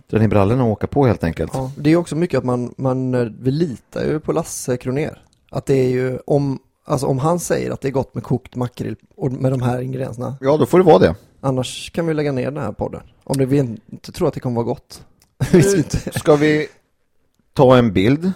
[0.09, 1.51] dra ner brallorna och åka på helt enkelt.
[1.53, 5.21] Ja, det är också mycket att man, man, eh, vi litar ju på Lasse Kroner.
[5.51, 8.55] Att det är ju, om, alltså om han säger att det är gott med kokt
[8.55, 10.37] makrill och med de här ingredienserna.
[10.41, 11.15] Ja, då får det vara det.
[11.41, 13.01] Annars kan vi lägga ner den här podden.
[13.23, 15.03] Om det, vi inte tror att det kommer vara gott.
[15.51, 16.19] Visst vi inte.
[16.19, 16.67] Ska vi
[17.53, 18.31] ta en bild?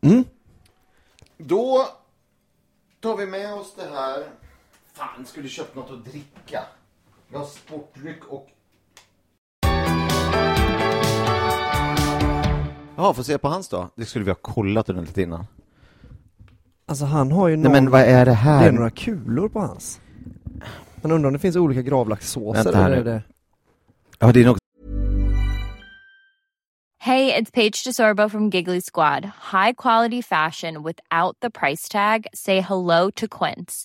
[0.00, 0.24] Mm.
[1.38, 1.86] Då
[3.00, 4.24] tar vi med oss det här.
[4.92, 6.62] Fan, skulle köpt något att dricka.
[7.32, 8.48] Jag har sportdryck och...
[12.96, 13.90] Jaha, får se på hans då.
[13.96, 15.46] Det skulle vi ha kollat ordentligt innan.
[16.86, 18.62] Alltså han har ju Nej någon, men vad är det här?
[18.62, 20.00] det är några kulor på hans.
[21.02, 23.22] Man undrar om det finns olika gravlaxsåser eller är det...
[24.18, 24.56] Ja, det är nog...
[26.98, 29.24] Hey, it's Paige DeSorbo from Giggly Squad.
[29.24, 32.26] High quality fashion without the price tag.
[32.34, 33.84] Say hello to Quince.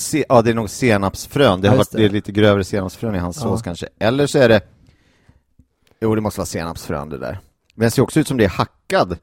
[0.00, 1.60] Se, ja, det är nog senapsfrön.
[1.60, 1.98] Det, har Ja, varit, det.
[1.98, 3.42] det är lite grövre senapsfrön i hans Ja.
[3.42, 3.88] sås kanske.
[3.98, 4.60] Eller så är det...
[6.00, 7.38] Jo, det måste vara senapsfrön det där.
[7.74, 9.18] Men det ser också ut som det är hackad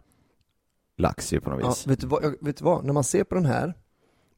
[0.97, 1.87] lax ju på något Ja, vis.
[1.87, 3.73] vet, du vad, vet du vad, när man ser på den här,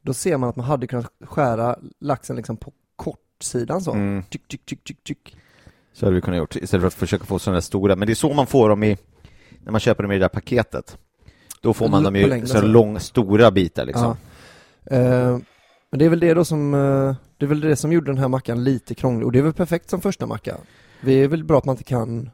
[0.02, 3.92] då ser man att man hade kunnat skära laxen liksom på kortsidan så.
[3.92, 4.22] Mm.
[4.30, 5.36] Tyck, tyck, tyck, tyck, tyck.
[5.92, 7.96] Så hade vi kunnat gjort istället för att försöka få sådana där stora.
[7.96, 8.98] Men det är så man får dem i,
[9.64, 10.98] när man köper dem i det där paketet.
[11.60, 14.16] Då får man dem längden så lång, stora bitar liksom.
[14.84, 14.96] Ja.
[14.96, 15.38] Eh,
[15.90, 18.18] men det är väl det då som, eh, det är väl det som gjorde den
[18.18, 20.56] här mackan lite krånglig, och det är väl perfekt som första macka.
[21.00, 22.30] Det är väl bra att man inte kan...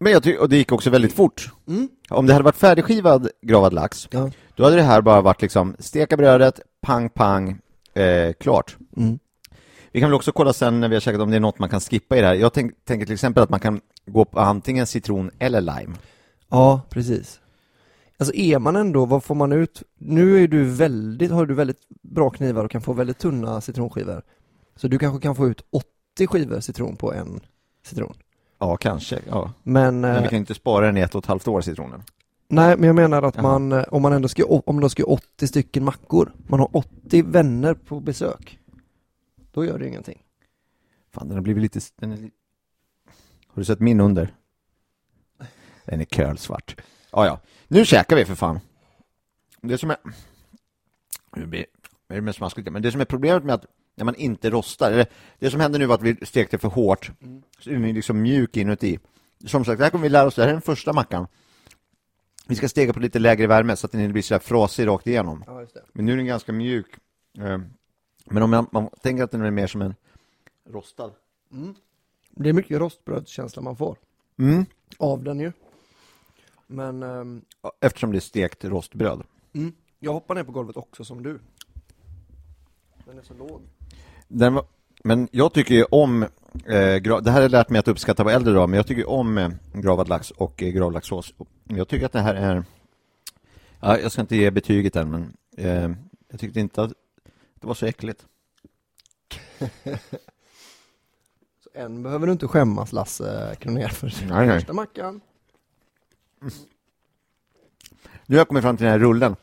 [0.00, 1.50] Men jag tycker, och det gick också väldigt fort.
[1.68, 1.88] Mm.
[2.10, 4.30] Om det hade varit färdigskivad gravad lax, Ja.
[4.56, 7.58] då hade det här bara varit liksom steka brödet, pang, pang,
[7.94, 8.76] eh, klart.
[8.96, 9.18] Mm.
[9.92, 11.68] Vi kan väl också kolla sen när vi har käkat om det är något man
[11.68, 12.34] kan skippa i det här.
[12.34, 15.96] Jag tänk, tänker till exempel att man kan gå på antingen citron eller lime.
[16.50, 17.40] Ja, precis.
[18.20, 19.82] Alltså är man ändå, vad får man ut?
[19.98, 24.22] Nu är du väldigt, har du väldigt bra knivar och kan få väldigt tunna citronskivor.
[24.76, 27.40] Så du kanske kan få ut 80 skivor citron på en
[27.86, 28.16] citron.
[28.58, 29.20] Ja, kanske.
[29.28, 29.52] Ja.
[29.62, 31.60] Men, Men eh, vi kan ju inte spara den i ett och ett halvt år,
[31.60, 32.02] citronen.
[32.48, 33.42] nej men jag menar att Jaha.
[33.42, 36.76] man, eh, om man ändå ska, om de ska göra 80 stycken mackor, man har
[36.76, 38.58] 80 vänner på besök.
[39.52, 40.22] Då gör det ingenting.
[41.10, 41.80] Fan, den har blivit lite...
[41.96, 42.18] Den är...
[43.46, 44.34] Har du sett min under?
[45.84, 46.80] Den är kölsvart.
[47.12, 47.40] Ja, ja.
[47.72, 48.60] Nu käkar vi för fan.
[49.60, 49.96] Det som är...
[51.34, 51.66] Det
[52.08, 55.06] är med smaskigt, men det som är problemet med att när man inte rostar, eller
[55.38, 57.10] det som händer nu var att vi stekte för hårt,
[57.58, 58.98] så är den liksom mjuk inuti.
[59.46, 61.26] Som sagt, det här kommer vi lära oss, det här är den första mackan.
[62.46, 64.86] Vi ska steka på lite lägre värme så att den inte blir så här frasig
[64.86, 65.44] rakt igenom.
[65.46, 65.66] Ja.
[65.92, 66.86] Men nu är den ganska mjuk.
[67.38, 67.58] Eh,
[68.24, 69.94] Men om man, man tänker att den är mer som en
[70.70, 71.10] rostad.
[72.30, 73.96] Det är mycket rostbrödskänsla man får
[74.38, 74.64] Mm.
[74.98, 75.52] av den ju.
[76.70, 77.42] Men ehm,
[77.80, 79.22] Eftersom det är stekt rostbröd.
[79.52, 81.40] mm, jag hoppar ner på golvet också som du.
[83.04, 83.60] Den är så låg.
[84.28, 84.64] Den var,
[85.04, 86.22] men jag tycker ju om,
[86.66, 89.08] eh, gra, det här har lärt mig att uppskatta på äldre dagar, men jag tycker
[89.08, 91.34] om eh, gravad lax och eh, gravlaxsås.
[91.64, 92.64] Jag tycker att det här är,
[93.80, 95.90] ja, jag ska inte ge betyget än, men eh,
[96.28, 96.92] jag tyckte inte att
[97.60, 98.26] det var så äckligt.
[101.64, 104.48] Så än behöver du inte skämmas Lasse Kronér för nej.
[104.48, 105.20] första mackan.
[108.26, 109.36] Nu har jag kommit fram till den här rullen.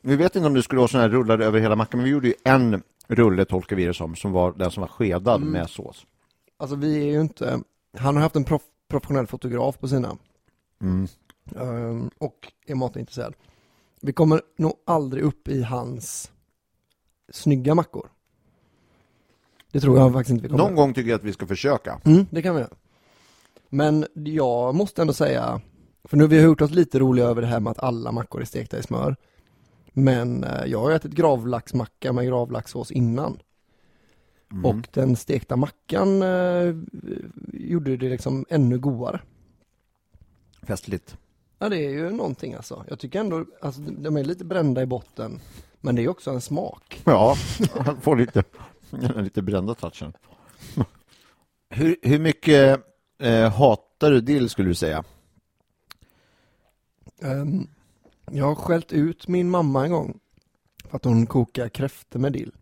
[0.00, 2.10] Vi vet inte om det skulle vara sådana här rullar över hela mackan, men vi
[2.10, 5.52] gjorde ju en rulle, tolkar vi det som, som var den som var skedad Mm.
[5.52, 6.06] med sås.
[6.56, 7.60] Alltså vi är ju inte,
[7.98, 10.16] han har haft en prof, professionell fotograf på sina
[10.82, 11.06] Mm.
[11.56, 13.34] ehm, och är matintresserad.
[14.00, 16.32] Vi kommer nog aldrig upp i hans
[17.32, 18.08] snygga mackor.
[19.72, 20.64] Det tror jag faktiskt inte vi kommer.
[20.64, 22.00] Någon gång tycker jag att vi ska försöka.
[22.04, 22.74] Mm, det kan vi göra.
[23.68, 25.60] Men jag måste ändå säga,
[26.06, 28.40] för nu har vi gjort oss lite roliga över det här med att alla mackor
[28.40, 29.16] är stekta i smör.
[29.92, 33.38] Men eh, jag har ätit gravlaxmacka med gravlaxsås innan.
[34.52, 34.64] Mm.
[34.64, 36.74] Och den stekta mackan eh,
[37.52, 39.20] gjorde det liksom ännu godare.
[40.62, 41.16] Festligt.
[41.58, 42.84] Ja det är ju någonting alltså.
[42.88, 45.40] Jag tycker ändå, alltså de är lite brända i botten.
[45.80, 47.02] Men det är också en smak.
[47.04, 47.36] Ja,
[47.78, 48.44] han får lite,
[49.16, 50.12] lite brända touchen.
[51.70, 52.80] Hur, hur mycket
[53.18, 55.04] eh, hatar du dill skulle du säga?
[57.22, 57.68] Ehm,
[58.30, 60.18] jag har skällt ut min mamma en gång.
[60.88, 62.52] För att hon kokar kräftor med dill.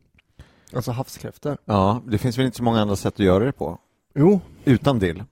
[0.73, 1.59] Alltså havskräftor.
[1.65, 3.79] Ja, det finns väl inte så många andra sätt att göra det på?
[4.15, 5.25] Jo, Utan dill,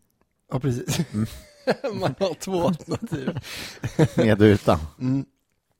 [0.52, 0.98] ja precis.
[1.94, 3.38] Man har två alternativ.
[4.16, 4.78] med och utan.
[5.00, 5.24] Mm.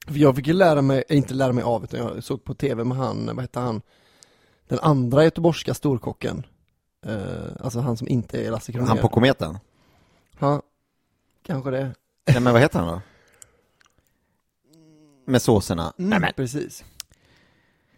[0.07, 2.55] För jag fick ju lära mig, eh, inte lära mig av, utan jag såg på
[2.55, 3.83] tv med han, vad hette han,
[4.69, 6.47] Den andra göteborgska storkocken,
[7.07, 7.17] eh,
[7.61, 8.89] alltså han som inte är Lasse Kronér.
[8.89, 9.59] Han på kometen?
[10.39, 10.63] Ja,
[11.43, 11.95] kanske det.
[12.27, 13.01] Nej men vad heter han då?
[15.25, 15.93] Med såserna?
[15.99, 16.85] Mm, Nej men, Precis.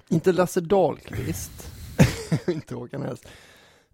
[0.08, 1.70] Inte Lasse Dahlqvist.
[2.48, 3.26] inte Håkan Hellst.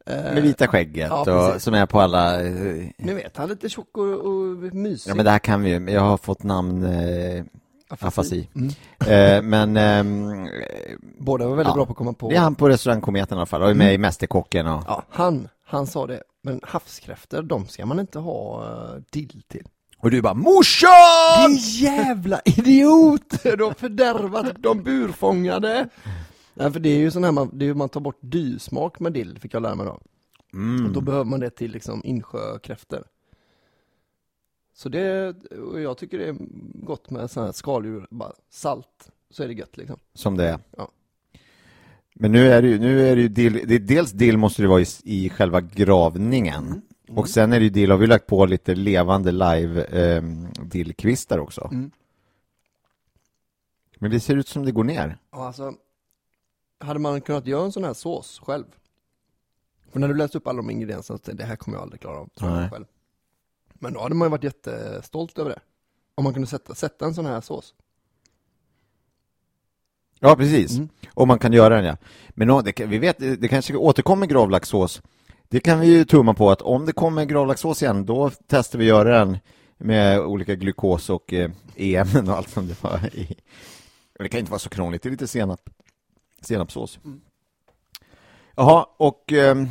[0.07, 2.43] Eh, med vita skägget ja, och som är på alla...
[2.43, 5.11] eh, Ni vet, han är lite tjock och, och mysig.
[5.11, 7.45] Ja men det här kan vi ju, jag har fått namn eh,
[7.88, 8.49] afasi.
[8.55, 8.69] Mm.
[9.07, 10.49] Eh, men ehm,
[11.19, 11.75] Båda var väldigt Ja.
[11.75, 12.29] bra på att komma på.
[12.31, 14.83] det är han på restaurang Kometen i alla fall och är med i Mästerkocken och...
[14.87, 16.23] Ja, han, han sa det.
[16.43, 19.66] Men havskräftor, de ska man inte ha uh, dill till.
[20.03, 20.91] Och du bara morsan!
[21.49, 23.43] Din jävla idiot!
[23.43, 25.89] Du har fördärvat de burfångade!
[26.55, 29.01] Nej, för det är ju sån här, man, det är ju, man tar bort dysmak
[29.01, 30.01] med dill, fick jag lära mig då.
[30.53, 30.87] Mm.
[30.87, 33.05] Och då behöver man det till liksom insjökräftor.
[34.75, 35.37] Så det,
[35.73, 36.37] och jag tycker det är
[36.75, 39.97] gott med sån här skaldjur, bara salt, så är det gött liksom.
[40.15, 40.59] Som det är.
[40.77, 40.91] Ja.
[42.15, 44.69] Men nu är det ju, nu är det ju dill, det dels dill måste det
[44.69, 46.67] vara i, i själva gravningen.
[46.67, 46.83] Mm.
[47.16, 50.23] Och sen är det ju dill, har vi lagt på lite levande live eh,
[50.64, 51.68] dillkvistar också.
[51.73, 51.90] Mm.
[53.99, 55.18] Men det ser ut som det går ner.
[55.31, 55.75] Ja, alltså,
[56.79, 58.64] hade man kunnat göra en sån här sås själv?
[59.92, 62.18] För när du läste upp alla de ingredienserna så det här kommer jag aldrig klara
[62.18, 62.85] av tror jag själv.
[63.75, 65.61] Men då hade man ju varit jättestolt över det.
[66.14, 67.75] Om man kunde sätta, sätta en sån här sås.
[70.18, 70.77] Ja, precis.
[70.77, 70.88] Mm.
[71.14, 71.96] Och man kan göra den, ja.
[72.31, 75.03] Men nå- det, vi vet, det kanske återkommer gravlaxsås.
[75.51, 78.85] Det kan vi ju tumma på att om det kommer gravlaxsås igen, då testar vi
[78.85, 79.39] göra den
[79.79, 83.37] med olika glukos och eh, e-ämnen och allt som det var i.
[84.19, 85.61] Det kan inte vara så krångligt, det är lite senap,
[86.41, 86.99] senapssås.
[88.57, 89.69] Jaha, och ehm,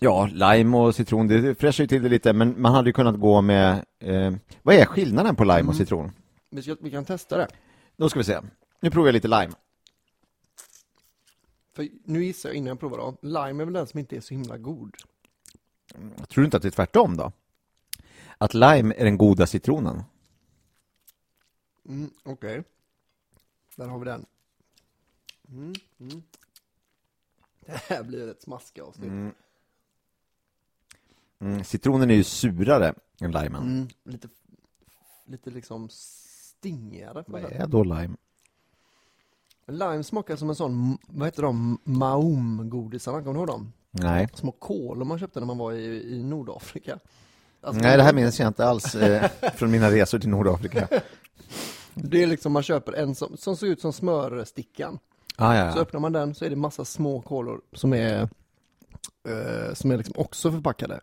[0.00, 3.20] ja, lime och citron, det fräschar ju till det lite, men man hade ju kunnat
[3.20, 6.12] gå med, eh, vad är skillnaden på lime och citron?
[6.50, 7.48] Vi, ska, vi kan testa det.
[7.96, 8.40] Då ska vi se.
[8.80, 9.52] Nu provar jag lite lime.
[11.78, 13.16] För nu gissar jag innan jag provar då.
[13.22, 14.96] Lime är väl den som inte är så himla god.
[16.28, 17.32] Tror du inte att det är tvärtom då?
[18.38, 20.02] Att lime är den goda citronen?
[21.88, 22.62] Mm, Okej.
[23.76, 24.26] Där har vi den.
[25.48, 26.22] Mm, mm.
[27.60, 29.08] Det här blir ett smaska avsnitt.
[29.08, 29.34] Mm.
[31.38, 33.62] Mm, citronen är ju surare än limen.
[33.62, 34.28] Mm, lite,
[35.24, 37.24] lite liksom stingigare.
[37.26, 38.16] Vad är då lime?
[39.68, 43.72] Lime smakar som en sån, vad heter de, Maum-godisarna, kommer du ihåg dem?
[43.90, 44.28] Nej.
[44.34, 46.98] Små kolor man köpte när man var i, i Nordafrika.
[47.60, 50.88] Alltså, Nej, det här minns jag inte alls eh, från mina resor till Nordafrika.
[51.94, 54.98] Det är liksom man köper en som, som ser ut som smörstickan.
[55.36, 55.82] Ah, ja, Så ja.
[55.82, 58.22] öppnar man den så är det massa små kolor som är,
[59.28, 61.00] eh, som är liksom också förpackade.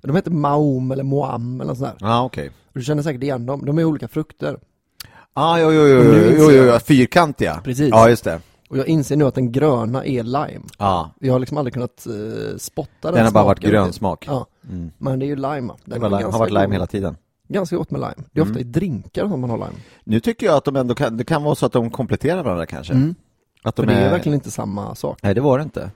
[0.00, 2.08] De heter Maum eller Moam eller något sånt där.
[2.08, 2.50] Ah, okej.
[2.72, 4.60] Du känner säkert igen dem, de är olika frukter.
[5.40, 7.60] Ah, jo, jo, jo, nu jo, jo, jo, fyrkantiga.
[7.64, 7.88] Precis.
[7.90, 8.40] Ja, just det.
[8.68, 10.60] Och jag inser nu att den gröna är lime.
[10.78, 14.24] Ja, Jag har liksom aldrig kunnat eh, spotta den den har bara varit grön smak.
[14.28, 14.90] Ja, Mm.
[14.98, 15.72] men det är ju lime.
[15.84, 16.72] Det Den är lime, har varit lime god.
[16.72, 17.16] hela tiden.
[17.48, 18.14] Ganska gott med lime.
[18.32, 18.68] Det är ofta Mm.
[18.68, 19.80] i drinkar som man har lime.
[20.04, 22.66] Nu tycker jag att de ändå kan, det kan vara så att de kompletterar varandra
[22.66, 22.92] kanske.
[22.92, 23.14] Mm.
[23.62, 25.18] Att För de det är verkligen inte samma sak.
[25.22, 25.90] Nej, det var det inte.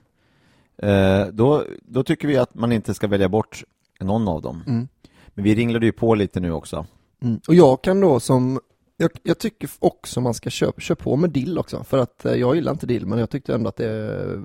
[0.77, 3.63] Eh, då, då tycker vi att man inte ska välja bort
[3.99, 4.63] någon av dem.
[4.67, 4.87] Mm.
[5.27, 6.85] Men vi ringlade ju på lite nu också.
[7.23, 7.39] Mm.
[7.47, 8.59] Och jag kan då som,
[8.97, 11.83] jag, jag tycker också man ska köpa, köpa på med dill också.
[11.83, 14.41] För att eh, jag gillar inte dill, men jag tyckte ändå att det,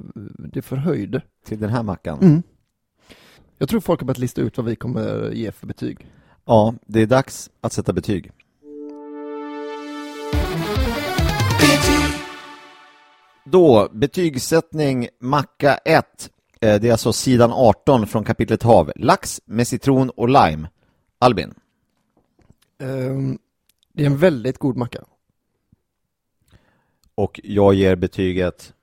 [0.52, 1.22] det förhöjde.
[1.44, 2.18] Till den här mackan.
[2.22, 2.42] Mm.
[3.58, 6.06] Jag tror folk har börjat lista ut vad vi kommer ge för betyg.
[6.44, 8.32] Ja, det är dags att sätta betyg.
[13.44, 16.30] Då, betygssättning macka 1.
[16.60, 18.92] Eh, Det är alltså sidan 18 från kapitlet hav.
[18.96, 20.68] Lax med citron och lime.
[21.18, 21.54] Albin,
[22.82, 23.38] Ehm,
[24.00, 25.04] det är en väldigt god macka.
[27.14, 28.74] och jag ger betyget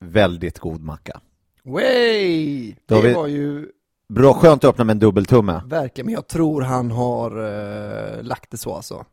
[0.00, 1.20] väldigt god macka.
[1.62, 2.74] Way!
[2.86, 3.68] Det vi- var ju
[4.08, 5.62] Bra, skönt att öppna med en dubbeltumme.
[5.66, 9.04] verkligen, men jag tror han har eh, lagt det så alltså.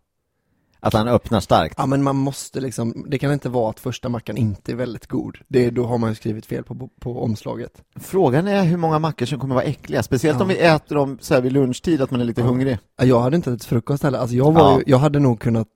[0.84, 1.76] Att han öppnar starkt.
[1.78, 5.08] Ja men man måste liksom, det kan inte vara att första mackan inte är väldigt
[5.08, 5.38] god.
[5.48, 7.72] Det, då har man ju skrivit fel på, på omslaget.
[8.00, 10.44] Frågan är hur många mackor som kommer vara äckliga, speciellt Ja.
[10.44, 12.48] om vi äter dem så här vid lunchtid, att man är lite Ja.
[12.48, 12.78] hungrig.
[12.98, 14.78] Ja, Jag hade inte ätit frukost heller, alltså jag var Ja.
[14.78, 15.68] ju, jag hade nog kunnat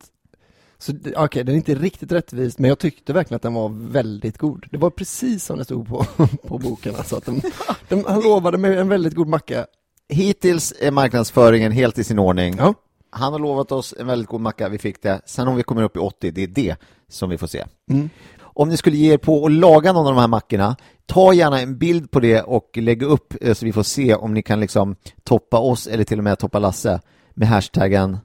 [0.78, 4.38] så okej, den är inte riktigt rättvis, men jag tyckte verkligen att den var väldigt
[4.38, 4.66] god.
[4.72, 6.06] Det var precis som det stod på,
[6.48, 7.42] på boken alltså, att den,
[7.88, 9.66] den, han lovade mig en väldigt god macka.
[10.10, 12.56] Hittills är marknadsföringen helt i sin ordning.
[12.58, 12.74] Ja.
[13.18, 15.22] Han har lovat oss en väldigt god macka, vi fick det.
[15.26, 16.76] Sen om vi kommer upp i 80, det är det
[17.08, 17.66] som vi får se.
[17.92, 18.10] Mm.
[18.42, 21.62] Om ni skulle ge er på att laga någon av de här mackorna, ta gärna
[21.62, 24.60] en bild på det och lägg upp eh, så vi får se om ni kan
[24.60, 27.02] liksom toppa oss eller till och med toppa Lasse
[27.34, 28.18] med hashtaggen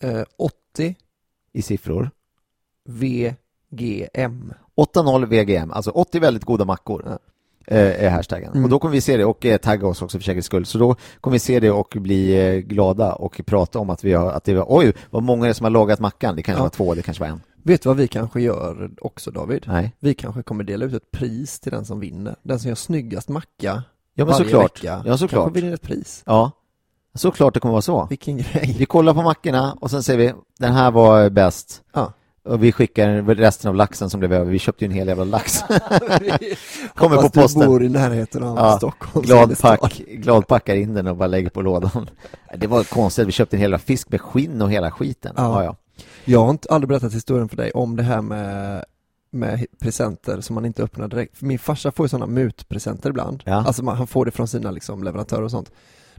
[0.00, 0.96] Eh, 80
[1.52, 2.10] i siffror.
[2.88, 4.52] VGM.
[4.74, 7.02] 80 VGM, alltså 80 väldigt goda mackor.
[7.06, 7.18] Ja.
[7.66, 8.52] Eh, Är hashtaggen.
[8.52, 8.64] Mm.
[8.64, 10.66] Och då kommer vi se det och eh, tagga oss också för säkerhets skull.
[10.66, 14.12] Så då kommer vi se det och bli eh, glada och prata om att vi
[14.12, 16.36] har, att det var, oj, vad många är det som har lagat mackan.
[16.36, 16.64] Det kanske Ja.
[16.64, 17.40] var två, det kanske var en.
[17.62, 19.64] Vet du vad vi kanske gör också David?
[19.66, 19.92] Nej.
[20.00, 22.36] Vi kanske kommer dela ut ett pris till den som vinner.
[22.42, 23.82] Den som gör snyggast macka Ja
[24.14, 24.84] men varje såklart.
[24.84, 25.44] vecka Ja såklart.
[25.44, 26.22] kanske vinner ett pris.
[26.26, 26.50] Ja.
[27.14, 28.06] Såklart det kommer vara så.
[28.10, 28.74] Vilken grej.
[28.78, 31.82] Vi kollar på mackorna och sen säger vi, den här var bäst.
[31.94, 32.12] Ja.
[32.46, 34.50] Och vi skickar resten av laxen som blev över.
[34.50, 35.60] Vi köpte ju en hel jävla lax.
[36.94, 37.66] Kommer på Hoppas du posten.
[37.66, 39.26] bor i närheten av Ja, Stockholm.
[39.26, 42.10] Gladpack, gladpackar in den och bara lägger på lådan.
[42.56, 45.32] Det var konstigt, vi köpte en hel fisk med skinn och hela skiten.
[45.36, 45.62] Ja.
[45.62, 45.76] Ja, ja.
[46.24, 48.84] Jag har inte aldrig berättat historien för dig om det här med
[49.30, 51.38] med presenter som man inte öppnar direkt.
[51.38, 53.42] För min farsa får ju sådana mutpresenter ibland.
[53.46, 53.54] Ja.
[53.54, 55.70] Alltså man, han får det från sina liksom, leverantörer och sånt.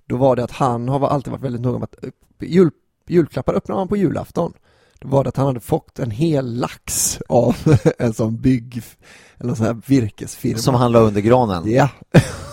[0.06, 2.10] Då var det att han har alltid varit väldigt noga med att
[2.40, 2.70] jul,
[3.08, 4.54] julklappar öppnar man på julafton.
[5.00, 7.56] Då var det att han hade fått en hel lax av
[8.00, 8.82] en sån bygg,
[9.40, 10.58] eller sån här virkesfirma.
[10.58, 11.72] Som han la under granen.
[11.72, 11.90] Ja,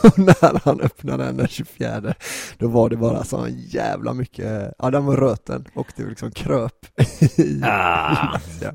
[0.02, 2.14] och när han öppnade den den 24
[2.58, 6.86] Då var det bara så jävla mycket, ja den var röten och det liksom kröp
[7.36, 8.38] i Ah.
[8.60, 8.70] ja.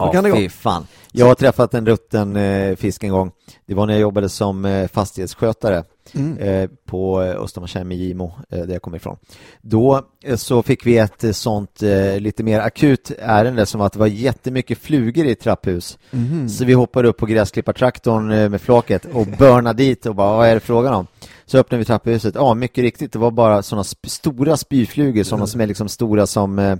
[0.00, 0.86] Ja, kan det fy fan.
[1.12, 3.30] Jag har träffat en rutten eh, fisk en gång.
[3.66, 5.84] Det var när jag jobbade som eh, fastighetsskötare
[6.14, 6.38] Mm.
[6.38, 9.16] eh, på eh, Östermalmshem i Gimo, eh, där jag kommer ifrån.
[9.60, 13.92] Då eh, så fick vi ett eh, sånt eh, lite mer akut ärende som att
[13.92, 15.98] det var jättemycket flugor i trapphus.
[16.10, 16.48] Mhm.
[16.48, 20.54] Så vi hoppade upp på gräsklippartraktorn med flaket och börnade dit och bara, vad är
[20.54, 21.06] det frågan om?
[21.46, 25.46] Så öppnade vi trapphuset, ja mycket riktigt, det var bara sådana sp- stora spyflugor, sådana
[25.46, 26.78] som är liksom stora som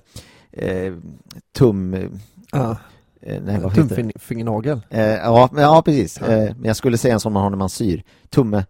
[1.52, 2.10] tum...
[2.52, 2.76] Ja,
[3.42, 4.80] nej, tumfingernagel.
[4.90, 6.18] Eh, ja, men- ja, precis.
[6.22, 8.02] Eh, men jag skulle säga en sån man har när man syr.
[8.30, 8.64] Tumme...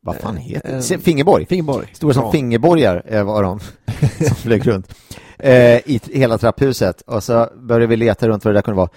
[0.00, 0.82] Vad fan Eh, heter eh, det?
[0.82, 1.46] Se- Fingerborg.
[1.46, 1.86] Fingerborg.
[1.92, 2.32] Stora som Bra.
[2.32, 3.60] fingerborgar eh, var de
[4.26, 4.94] som flög runt
[5.38, 7.00] eh, i hela trapphuset.
[7.00, 8.88] Och så började vi leta runt vad det där kunde vara.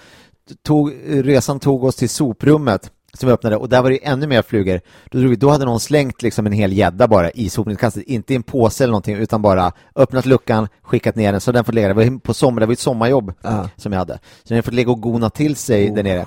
[0.62, 4.42] Tog, resan tog oss till soprummet som vi öppnade och där var det ännu mer
[4.42, 4.80] flugor.
[5.10, 8.32] Då, drog vi, då hade någon slängt liksom en hel gädda bara i sopnedkastet, inte
[8.32, 11.72] i en påse eller någonting utan bara öppnat luckan, skickat ner den så den får
[11.72, 11.94] ligga där.
[11.94, 13.68] Det var på sommar, det var ett sommarjobb Ja.
[13.76, 14.18] som jag hade.
[14.44, 15.94] Så den fått ligga och gona till sig Oh.
[15.94, 16.26] där nere.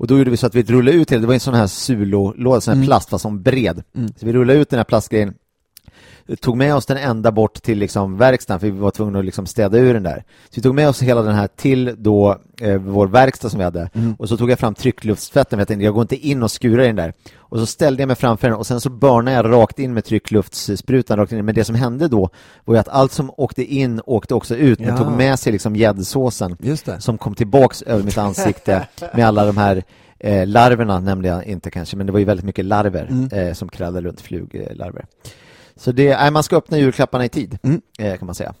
[0.00, 1.66] Och då gjorde vi så att vi rullade ut hela, det var en sån här
[1.66, 2.86] Zulo-låda, sån här Mm.
[2.86, 3.82] plast fast som bred.
[3.96, 4.08] Mm.
[4.16, 5.34] Så vi rullade ut den här plastgrejen,
[6.40, 9.46] tog med oss den ända bort till liksom verkstaden, för vi var tvungna att liksom
[9.46, 10.24] städa ur den där.
[10.44, 13.64] Så vi tog med oss hela den här till då eh, vår verkstad som vi
[13.64, 13.90] hade.
[13.94, 14.14] Mm.
[14.18, 16.86] Och så tog jag fram tryckluftsfetten, jag tänkte jag går inte in och skurar i
[16.86, 17.12] den där.
[17.38, 20.04] Och så ställde jag mig framför den och sen så börnade jag rakt in med
[20.04, 21.44] tryckluftssprutan rakt in.
[21.44, 22.30] Men det som hände då
[22.64, 24.78] var ju att allt som åkte in åkte också ut.
[24.78, 24.96] Den Ja.
[24.96, 26.56] tog med sig liksom gäddsåsen
[26.98, 29.82] som kom tillbaks över mitt ansikte med alla de här
[30.18, 33.28] eh, larverna nämnde jag inte kanske, men det var ju väldigt mycket larver Mm.
[33.48, 35.04] eh, som krällde runt fluglarver.
[35.80, 37.80] Så det, nej, man ska öppna julklapparna i tid, Mm.
[37.98, 38.54] eh, kan man säga.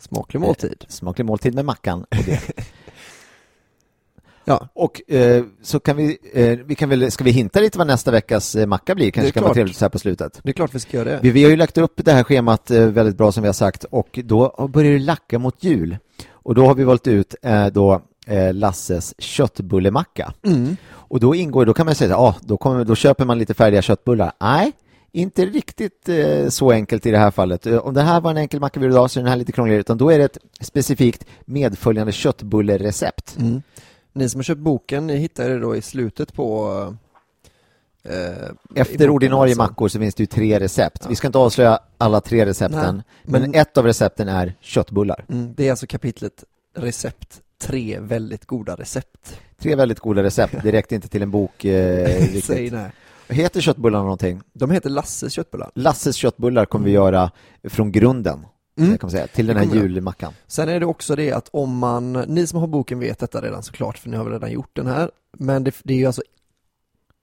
[0.00, 0.84] Smaklig måltid.
[0.88, 2.06] Smaklig måltid med mackan.
[4.44, 7.86] Ja, Och eh, så kan vi, eh, vi kan väl, ska vi hinta lite vad
[7.86, 9.10] nästa veckas eh, macka blir?
[9.10, 9.54] Kanske kan vara klart.
[9.54, 10.40] trevligt så här på slutet.
[10.42, 11.18] det är klart vi ska göra det.
[11.22, 13.52] Vi, vi har ju lagt upp det här schemat eh, väldigt bra som vi har
[13.52, 15.96] sagt och då börjar det lacka mot jul.
[16.30, 20.32] Och då har vi valt ut eh, då eh, Lasses köttbullemacka.
[20.46, 20.76] Mm.
[20.92, 23.54] Och då ingår, då kan man säga, ja, ah, då, kommer, då köper man lite
[23.54, 24.32] färdiga köttbullar.
[24.40, 24.72] Nej,
[25.12, 27.66] inte riktigt eh, så enkelt i det här fallet.
[27.66, 29.36] Eh, Om det här var en enkel macka vi gjorde idag så är den här
[29.36, 33.36] lite krångligare, utan då är det ett specifikt medföljande köttbullerecept.
[33.40, 33.62] Mm.
[34.12, 36.70] Ni som har köpt boken, ni hittar det då i slutet på
[38.02, 39.62] eh, Efter ordinarie alltså.
[39.62, 40.98] mackor så finns det ju tre recept.
[41.02, 41.08] Ja.
[41.08, 45.24] Vi ska inte avslöja alla tre recepten, Nej, men, men- ett av recepten är köttbullar.
[45.28, 46.44] Mm, det är alltså kapitlet
[46.76, 49.38] recept, tre väldigt goda recept.
[49.58, 52.72] Tre väldigt goda recept, det räckte inte till en bok eh, Säg riktigt.
[52.72, 52.90] nej.
[53.32, 54.40] Heter köttbullarna någonting?
[54.52, 55.70] De heter Lasses köttbullar.
[55.74, 57.30] Lasses köttbullar kommer vi göra
[57.64, 58.46] från grunden,
[58.78, 58.90] Mm.
[58.90, 60.32] kan man säga, till den här julmackan.
[60.46, 63.62] Sen är det också det att om man, ni som har boken vet detta redan
[63.62, 66.22] såklart för ni har väl redan gjort den här, men det, det är ju alltså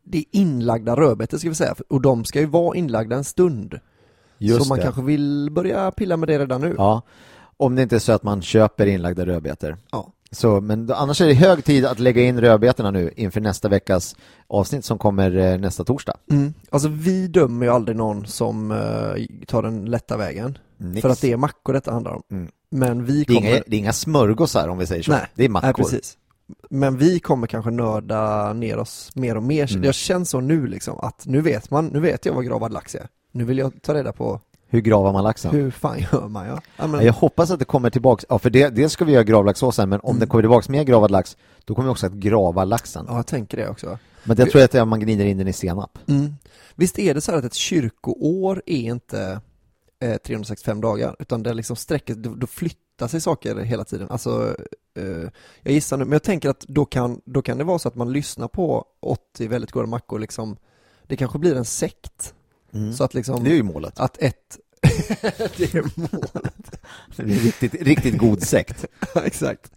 [0.03, 3.79] det är inlagda rödbetor ska vi säga, och de ska ju vara inlagda en stund.
[4.37, 4.83] Just så man det.
[4.83, 6.75] kanske vill börja pilla med det redan nu.
[6.77, 7.01] Ja,
[7.57, 9.77] om det inte är så att man köper inlagda rödbetor.
[9.91, 10.13] Ja.
[10.31, 13.69] Så, men då, annars är det hög tid att lägga in rödbetorna nu inför nästa
[13.69, 14.15] veckas
[14.47, 16.17] avsnitt som kommer eh, nästa torsdag.
[16.31, 16.53] Mm.
[16.69, 20.57] Alltså vi dömer ju aldrig någon som eh, tar den lätta vägen.
[20.77, 21.01] Nix.
[21.01, 22.23] För att det är mackor detta handlar om.
[22.31, 22.51] Mm.
[22.71, 23.49] Men vi det, är kommer...
[23.49, 25.11] inga, det är inga smörgåsar om vi säger så.
[25.11, 25.67] Nej, det är mackor.
[25.67, 26.17] Nej, precis.
[26.69, 29.71] Men vi kommer kanske nörda ner oss mer och mer.
[29.71, 29.81] Mm.
[29.81, 32.95] Det känns så nu liksom att nu vet man, nu vet jag vad gravad lax
[32.95, 33.07] är.
[33.31, 34.39] Nu vill jag ta reda på
[34.69, 35.51] Hur gravar man laxen?
[35.51, 36.61] hur fan gör man ja?
[36.77, 39.11] ja men, Ja, Jag hoppas att det kommer tillbaks, ja för det, dels ska vi
[39.11, 40.19] göra gravlaxsåsen, men om Mm.
[40.19, 43.05] det kommer tillbaks mer gravad lax, då kommer vi också att grava laxen.
[43.07, 43.97] ja, jag tänker det också.
[44.23, 45.97] Men det tror jag att det är om man gnider in den i senap.
[46.07, 46.33] Mm.
[46.75, 49.41] Visst är det så här att ett kyrkoår är inte
[50.03, 54.07] eh, 365 dagar, utan det liksom sträcker, då, då flyttar sig saker hela tiden.
[54.09, 54.55] Alltså
[54.97, 55.29] eh,
[55.61, 57.95] jag gissar nu, men jag tänker att då kan, då kan det vara så att
[57.95, 60.57] man lyssnar på 80 väldigt goda mackor liksom,
[61.07, 62.33] det kanske blir en sekt.
[62.73, 62.93] Mm.
[62.93, 63.99] Så att liksom, Det är ju målet.
[63.99, 64.57] att ett,
[65.57, 66.81] det är målet.
[67.15, 68.85] Det är en riktigt, riktigt god sekt.
[69.15, 69.71] Ja, Exakt.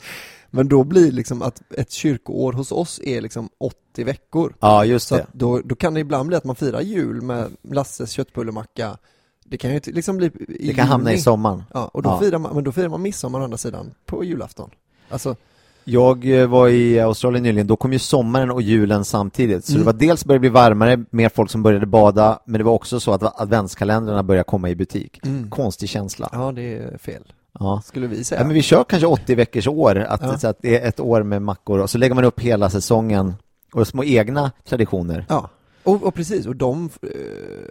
[0.50, 4.54] Men då blir liksom att ett kyrkoår hos oss är liksom 80 veckor.
[4.60, 5.22] Ja, just Så det.
[5.22, 8.98] att då, då kan det ibland bli att man firar jul med Lasses köttbullemacka.
[9.44, 11.22] Det kan ju liksom bli i Det kan hamna i juni.
[11.22, 11.62] sommaren.
[11.74, 12.20] Ja, och då Ja.
[12.20, 14.70] firar man, men då firar man midsommar å andra sidan, på julafton.
[15.08, 15.36] Alltså,
[15.84, 19.64] Jag eh, var i Australien nyligen, då kom ju sommaren och julen samtidigt.
[19.64, 19.80] Så Mm.
[19.80, 22.72] det var dels började det bli varmare, mer folk som började bada, men det var
[22.72, 25.20] också så att adventskalendrarna började komma i butik.
[25.26, 25.50] Mm.
[25.50, 26.28] Konstig känsla.
[26.32, 27.82] ja det är fel, Ja.
[27.84, 28.40] skulle vi säga.
[28.40, 30.38] Ja, men vi kör kanske 80 veckors år, att, Ja.
[30.38, 33.34] så att det är ett år med mackor och så lägger man upp hela säsongen
[33.72, 35.26] och små egna traditioner.
[35.28, 35.50] Ja,
[35.84, 37.08] och, och precis, och de, eh,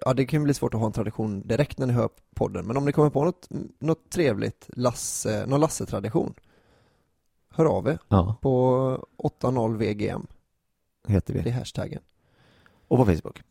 [0.06, 2.66] ja det kan ju bli svårt att ha en tradition direkt när ni hör podden,
[2.66, 3.48] men om ni kommer på något,
[3.80, 6.34] något trevligt Lasse, någon Lasse-tradition,
[7.62, 10.26] hör av er Ja, på 80VGM,
[11.08, 11.50] heter det är vi.
[11.50, 12.02] hashtaggen.
[12.88, 13.42] Och på Facebook.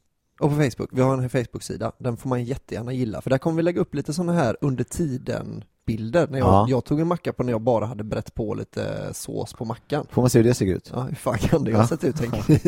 [0.40, 3.56] Och på Facebook, vi har en Facebook-sida, den får man jättegärna gilla, för där kommer
[3.56, 6.66] vi lägga upp lite sådana här under tiden bilder, när jag, Ja.
[6.68, 10.06] jag tog en macka på när jag bara hade brett på lite sås på mackan.
[10.10, 10.90] Får man se hur det ser ut?
[10.94, 11.86] Ja, hur fan kan det ha Ja.
[11.86, 12.60] sett ut tänker ni?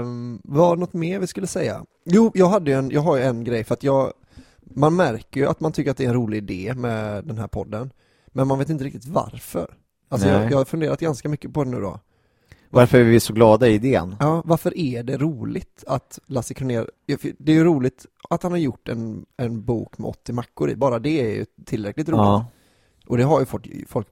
[0.00, 1.84] um, var något mer vi skulle säga?
[2.04, 4.12] Jo, jag hade ju en, jag har ju en grej för att jag
[4.74, 7.46] Man märker ju att man tycker att det är en rolig idé med den här
[7.48, 7.90] podden
[8.36, 9.74] Men man vet inte riktigt varför
[10.08, 12.00] Alltså jag, jag har funderat ganska mycket på det nu då
[12.70, 14.16] Varför är vi så glada i idén?
[14.20, 16.90] Ja, varför är det roligt att Lasse Kronér,
[17.38, 20.76] det är ju roligt att han har gjort en, en bok med 80 mackor i,
[20.76, 22.46] bara det är ju tillräckligt roligt Ja.
[23.06, 24.08] Och det har ju folk, folk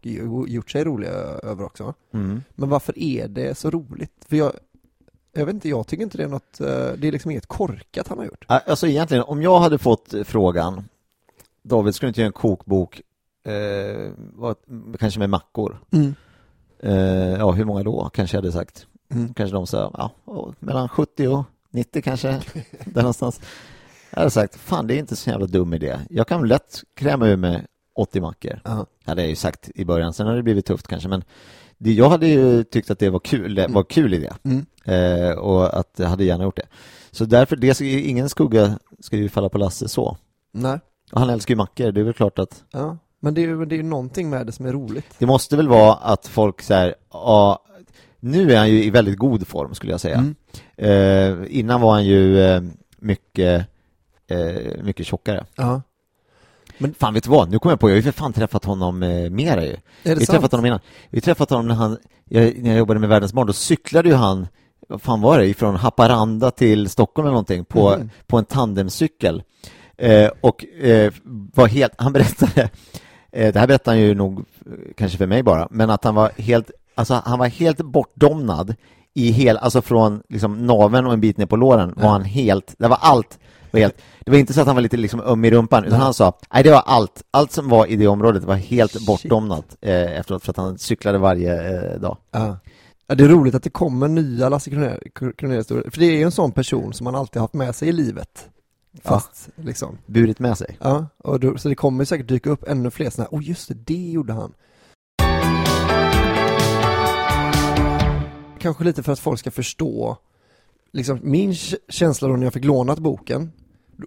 [0.47, 1.11] gjort sig roliga
[1.43, 2.43] över också Mm.
[2.51, 4.25] Men varför är det så roligt?
[4.29, 4.53] För jag,
[5.33, 6.67] jag vet inte, jag tycker inte det är något, eh,
[6.99, 8.45] det är liksom inget korkat han har gjort.
[8.49, 10.85] Alltså egentligen, om jag hade fått frågan
[11.63, 13.03] David, ska du inte göra en kokbok
[13.45, 14.11] eh,
[14.99, 15.81] kanske med mackor?
[16.83, 16.95] Eh,
[17.39, 18.11] ja, hur många då?
[18.15, 18.87] Kanske jag hade sagt.
[19.11, 19.35] Mm.
[19.35, 22.41] Kanske de sa, ja, mellan 70 och 90 kanske,
[22.85, 23.41] där någonstans.
[24.11, 25.99] Jag hade sagt, fan det är inte så jävla dum idé.
[26.11, 28.61] Jag kan lätt kräma ur med 80 mackor.
[29.05, 31.25] Det har jag ju sagt i början, sen har det blivit tufft kanske, men
[31.79, 34.31] det, jag hade ju tyckt att det var kul, det var kul idé.
[34.43, 34.67] Mm.
[34.85, 36.67] Eh, och att jag hade gärna gjort det.
[37.11, 40.17] Så därför, det ska, ju- ingen skugga ska ju falla på Lasse så.
[40.53, 40.79] Nej,
[41.13, 42.99] Och han älskar ju mackor, det är väl klart att ja.
[43.25, 45.07] Men det är ju det är någonting med det som är roligt.
[45.19, 47.59] det måste väl vara att folk säger ja,
[48.21, 50.17] nu är han ju i väldigt god form skulle jag säga.
[50.17, 50.35] Mm.
[50.77, 52.63] Eh, innan var han ju eh,
[52.99, 53.67] mycket,
[54.27, 55.45] eh, mycket tjockare.
[55.57, 55.83] Ja.
[56.79, 58.65] Men fan vet du vad, nu kommer jag på, jag har ju för fan träffat
[58.65, 59.71] honom eh, mera ju.
[59.71, 60.31] Är har det sant?
[60.31, 60.81] träffat honom innan.
[61.11, 64.09] Vi har träffat honom när han, jag, när jag jobbade med Världens barn, då cyklade
[64.09, 64.47] ju han,
[64.89, 68.11] vad fan var det, ifrån Haparanda till Stockholm eller någonting, på, Mhm.
[68.27, 69.43] på en tandemcykel.
[69.97, 71.13] Eh, och eh,
[71.55, 72.71] var helt, han berättade,
[73.35, 74.45] det här berättade han ju nog eh,
[74.97, 78.75] kanske för mig bara, men att han var helt, alltså han var helt bortdomnad
[79.15, 82.75] i hel, alltså från liksom naveln och en bit ner på låren var han helt,
[82.79, 83.39] det var allt
[83.71, 86.01] var helt, det var inte så att han var lite liksom öm i rumpan, utan
[86.01, 89.77] han sa, nej det var allt, allt som var i det området var helt bortdomnat
[89.81, 92.17] eh, efteråt för att han cyklade varje eh, dag.
[92.31, 92.59] Ja.
[93.07, 93.15] ja.
[93.15, 96.33] Det är roligt att det kommer nya Lasse Kronér- Kronér-historier, för det är ju en
[96.33, 98.49] sån person som man alltid haft med sig i livet.
[99.03, 100.79] Fast liksom, Burit med sig.
[100.81, 103.69] ja, och då, så det kommer säkert dyka upp ännu fler sådana här, oh just
[103.69, 104.55] det, det gjorde han.
[108.59, 110.17] Kanske lite för att folk ska förstå,
[110.93, 111.55] liksom min
[111.89, 113.53] känsla då när jag fick lånat boken,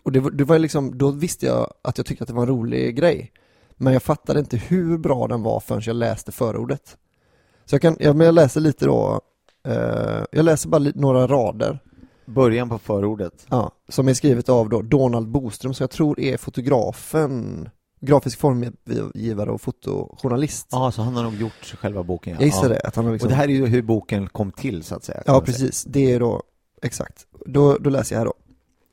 [0.04, 2.50] och det, det var liksom, då visste jag att jag tyckte att det var en
[2.50, 3.32] rolig grej.
[3.76, 6.98] Men jag fattade inte hur bra den var förrän jag läste förordet.
[7.66, 9.22] Så jag kan, ja, men jag läser lite då,
[9.64, 11.80] eh, jag läser bara några rader,
[12.28, 13.46] Början på förordet.
[13.50, 17.70] ja, som är skrivet av då Donald Boström, som jag tror är fotografen,
[18.02, 20.68] grafisk formgivare och fotojournalist.
[20.72, 22.34] Ja, så han har nog gjort själva boken.
[22.34, 22.40] Ja.
[22.40, 22.70] jag gissar ja.
[22.70, 24.96] det, att han har liksom Och det här är ju hur boken kom till så
[24.96, 25.24] att säga.
[25.26, 25.54] Ja, man säga.
[25.54, 25.84] precis.
[25.84, 26.42] Det är då,
[26.82, 27.28] exakt.
[27.46, 28.34] Då, då läser jag här då.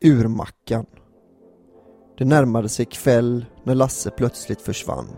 [0.09, 0.87] Urmackan.
[2.18, 5.09] Det närmade sig kväll när Lasse plötsligt försvann.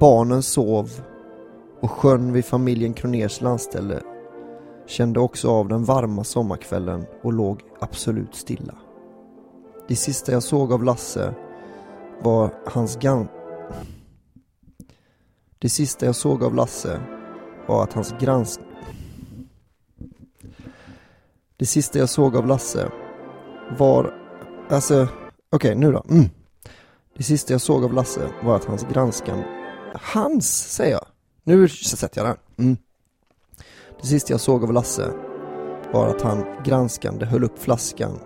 [0.00, 0.90] Barnen sov
[1.80, 4.02] och sjön vid familjen Kroners landställe
[4.86, 8.74] kände också av den varma sommarkvällen och låg absolut stilla.
[9.88, 11.34] Det sista jag såg av Lasse
[12.22, 13.28] var hans gan...
[15.58, 17.00] Det sista jag såg av Lasse
[17.66, 18.60] var att hans grans...
[21.56, 22.90] Det sista jag såg av Lasse
[23.78, 24.14] var,
[24.70, 25.08] alltså,
[25.50, 26.04] okej nu då.
[26.10, 26.28] Mm.
[27.16, 29.42] Det sista jag såg av Lasse var att hans granskan,
[29.94, 31.06] hans säger jag.
[31.44, 32.66] Nu sätter jag den.
[32.66, 32.76] Mm.
[34.02, 35.12] Det sista jag såg av Lasse
[35.92, 38.18] var att han granskande höll upp flaskan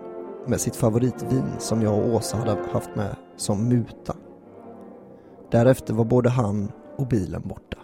[0.47, 4.15] med sitt favoritvin som jag och Åsa hade haft med som muta.
[5.51, 7.77] Därefter var både han och bilen borta.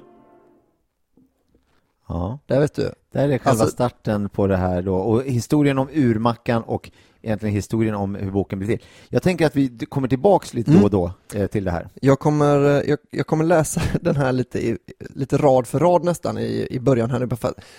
[2.14, 2.92] Ja, Där vet du.
[3.12, 4.96] där är själva Alltså- starten på det här då.
[4.96, 6.92] Och historien om urmackan och
[7.22, 8.86] egentligen historien om hur boken blir till.
[9.10, 11.88] Jag tänker att vi kommer tillbaks lite då och då eh, till det här.
[12.02, 16.38] Jag kommer, eh, jag, jag kommer läsa den här lite, lite rad för rad nästan
[16.38, 17.30] i, i början här nu.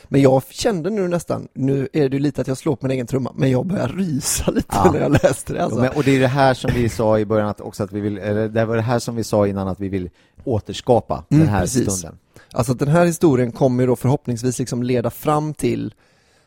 [0.08, 3.06] Men jag kände nu nästan, nu är det lite att jag slår på min egen
[3.06, 4.90] trumma, men jag börjar rysa lite Ja.
[4.92, 5.80] när jag läste det alltså.
[5.80, 8.00] Men, och det är det här som vi sa i början att också att vi
[8.00, 10.10] vill, eller det var det här som vi sa innan att vi vill
[10.44, 11.92] återskapa Mm, den här precis.
[11.98, 12.18] stunden.
[12.54, 15.94] Alltså att den här historien kommer ju då förhoppningsvis liksom leda fram till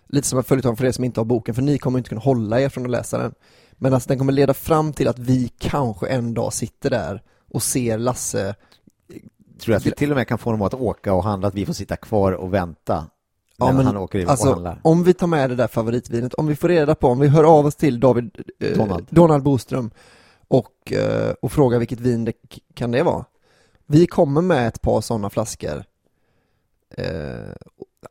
[0.09, 2.21] Lite som en följetong för er som inte har boken, för ni kommer inte kunna
[2.21, 3.33] hålla er från att läsa den
[3.71, 7.63] Men alltså den kommer leda fram till att vi kanske en dag sitter där och
[7.63, 8.55] ser Lasse
[9.59, 11.55] Tror jag att vi till och med kan få dem att åka och handla, att
[11.55, 13.05] vi får sitta kvar och vänta
[13.57, 14.79] Ja, men han åker och alltså, handlar.
[14.83, 17.43] om vi tar med det där favoritvinet, om vi får reda på, om vi hör
[17.43, 19.07] av oss till David eh, Donald.
[19.09, 19.91] Donald Boström
[20.47, 22.33] och, eh, och frågar vilket vin det
[22.73, 23.25] kan det vara.
[23.85, 25.83] Vi kommer med ett par sådana flaskor.
[26.97, 27.05] Eh,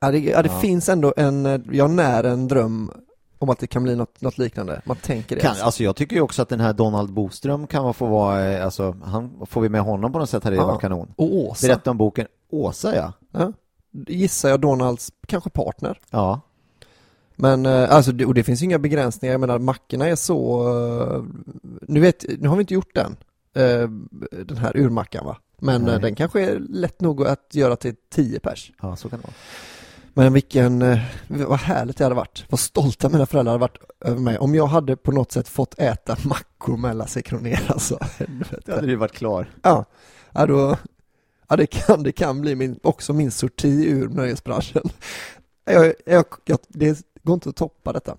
[0.00, 0.60] ja, det, ja, det Ja.
[0.60, 2.90] finns ändå en, eh, jag när en dröm
[3.38, 4.82] om att det kan bli något, något liknande.
[4.84, 5.42] Man tänker det.
[5.42, 5.64] Kan, alltså.
[5.64, 8.96] alltså jag tycker ju också att den här Donald Boström kan få vara, eh, alltså
[9.04, 11.12] han, får vi med honom på något sätt hade det varit kanon.
[11.16, 13.12] Och Åsa, Berätta om boken Åsa ja.
[13.32, 13.52] ja,
[14.06, 15.98] gissar jag Donalds kanske partner.
[16.10, 16.40] Ja,
[17.36, 21.26] Men alltså, och det finns ju inga begränsningar, jag menar mackorna är så,
[21.82, 23.16] nu vet, nu har vi inte gjort den,
[24.46, 25.36] den här urmackan va?
[25.58, 25.94] Men Nej.
[25.94, 28.72] eh, den kanske är lätt nog att göra till 10 pers.
[28.82, 29.34] ja så kan det vara.
[30.14, 30.98] Men vilken, eh,
[31.28, 34.66] vad härligt det hade varit, vad stolta mina föräldrar hade varit över mig om jag
[34.66, 37.98] hade på något sätt fått äta mackor med Lasse Kronér alltså.
[38.64, 39.50] Då hade du varit klar.
[39.62, 39.84] Ja,
[40.32, 40.76] ja då,
[41.48, 44.82] ja det kan, det kan bli min, också min sorti ur nöjesbranschen.
[45.64, 48.16] Jag, jag, jag, det går inte att toppa detta.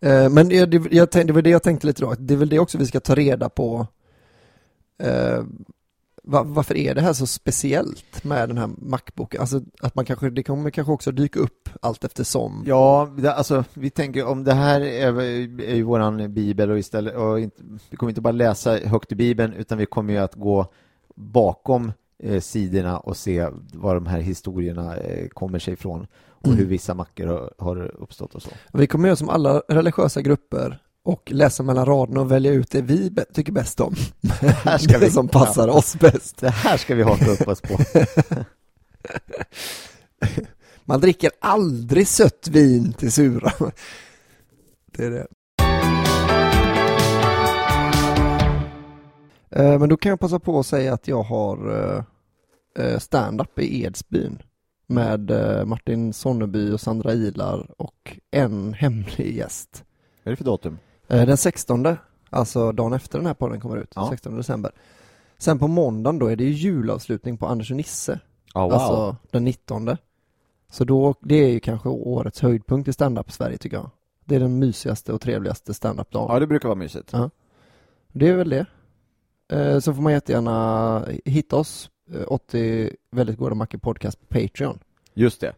[0.00, 2.38] Eh, Men det, det, jag tänkte, det var det jag tänkte lite då, det är
[2.38, 3.86] väl det också vi ska ta reda på.
[6.26, 9.40] Va, varför är det här så speciellt med den här Macboken?
[9.40, 12.64] Alltså att man kanske, det kommer kanske också dyka upp allt eftersom.
[12.66, 15.20] Ja, det, alltså vi tänker om det här är,
[15.60, 19.14] är ju våran bibel och istället, och inte, vi kommer inte bara läsa högt i
[19.14, 20.66] bibeln utan vi kommer ju att gå
[21.14, 26.58] bakom eh, sidorna och se var de här historierna eh, kommer sig ifrån och Mm.
[26.58, 28.50] hur vissa mackor har, har uppstått och så.
[28.72, 32.82] Vi kommer göra som alla religiösa grupper och läsa mellan raderna och välja ut det
[32.82, 33.94] vi tycker bäst om.
[34.40, 36.36] här ska det vi- som passar oss bäst.
[36.36, 37.78] Det här ska vi haka upp oss på.
[40.84, 43.52] Man dricker aldrig sött vin till sura.
[44.96, 45.26] Det är det.
[49.50, 52.04] Eh, Men då kan jag passa på att säga att jag har eh,
[52.84, 54.42] eh, stand-up i Edsbyn
[54.86, 55.30] med
[55.66, 59.84] Martin Sonneby och Sandra Ilar och en hemlig gäst.
[60.24, 60.78] Vad är det för datum?
[61.08, 61.86] Eh, Den 16,
[62.30, 64.08] alltså dagen efter den här podden kommer ut, Ja.
[64.10, 64.72] 16 december.
[65.38, 68.20] Sen på måndagen då är det ju julavslutning på Anders och Nisse,
[68.54, 68.72] Ja, wow.
[68.72, 69.96] alltså den 19.
[70.70, 73.90] Så då, det är ju kanske årets höjdpunkt i stand-up Sverige tycker jag.
[74.24, 76.28] Det är den mysigaste och trevligaste stand-up-dagen.
[76.32, 77.10] ja, det brukar vara mysigt.
[77.12, 77.30] Ja.
[78.12, 78.66] Det är väl det.
[79.52, 84.78] Eh, Så får man jättegärna hitta oss, eh, 80 väldigt goda mackor podcast på Patreon.
[85.14, 85.52] Just det.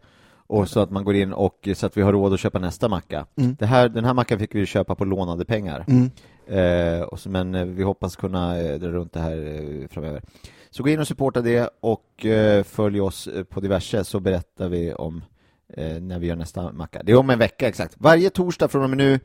[0.47, 2.89] Och så att man går in och så att vi har råd att köpa nästa
[2.89, 3.27] macka.
[3.37, 3.57] Mm.
[3.59, 5.85] Det här, den här mackan fick vi köpa på lånade pengar.
[5.89, 6.11] Mm.
[6.47, 10.23] Eh, och så, men eh, vi hoppas kunna eh, dra runt det här eh, framöver.
[10.71, 14.95] Så gå in och supporta det och eh, följ oss på diverse så berättar vi
[14.95, 15.25] om
[16.01, 17.03] när vi gör nästa macka.
[17.03, 17.95] Det är om en vecka exakt.
[17.99, 19.21] Varje torsdag från och med nu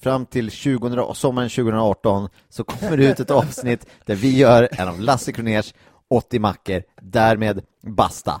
[0.00, 4.68] fram till 20, och sommaren 2018 så kommer det ut ett avsnitt där vi gör
[4.72, 5.74] en av Lasse Kroners
[6.08, 6.82] 80 mackor.
[7.02, 8.40] Därmed basta!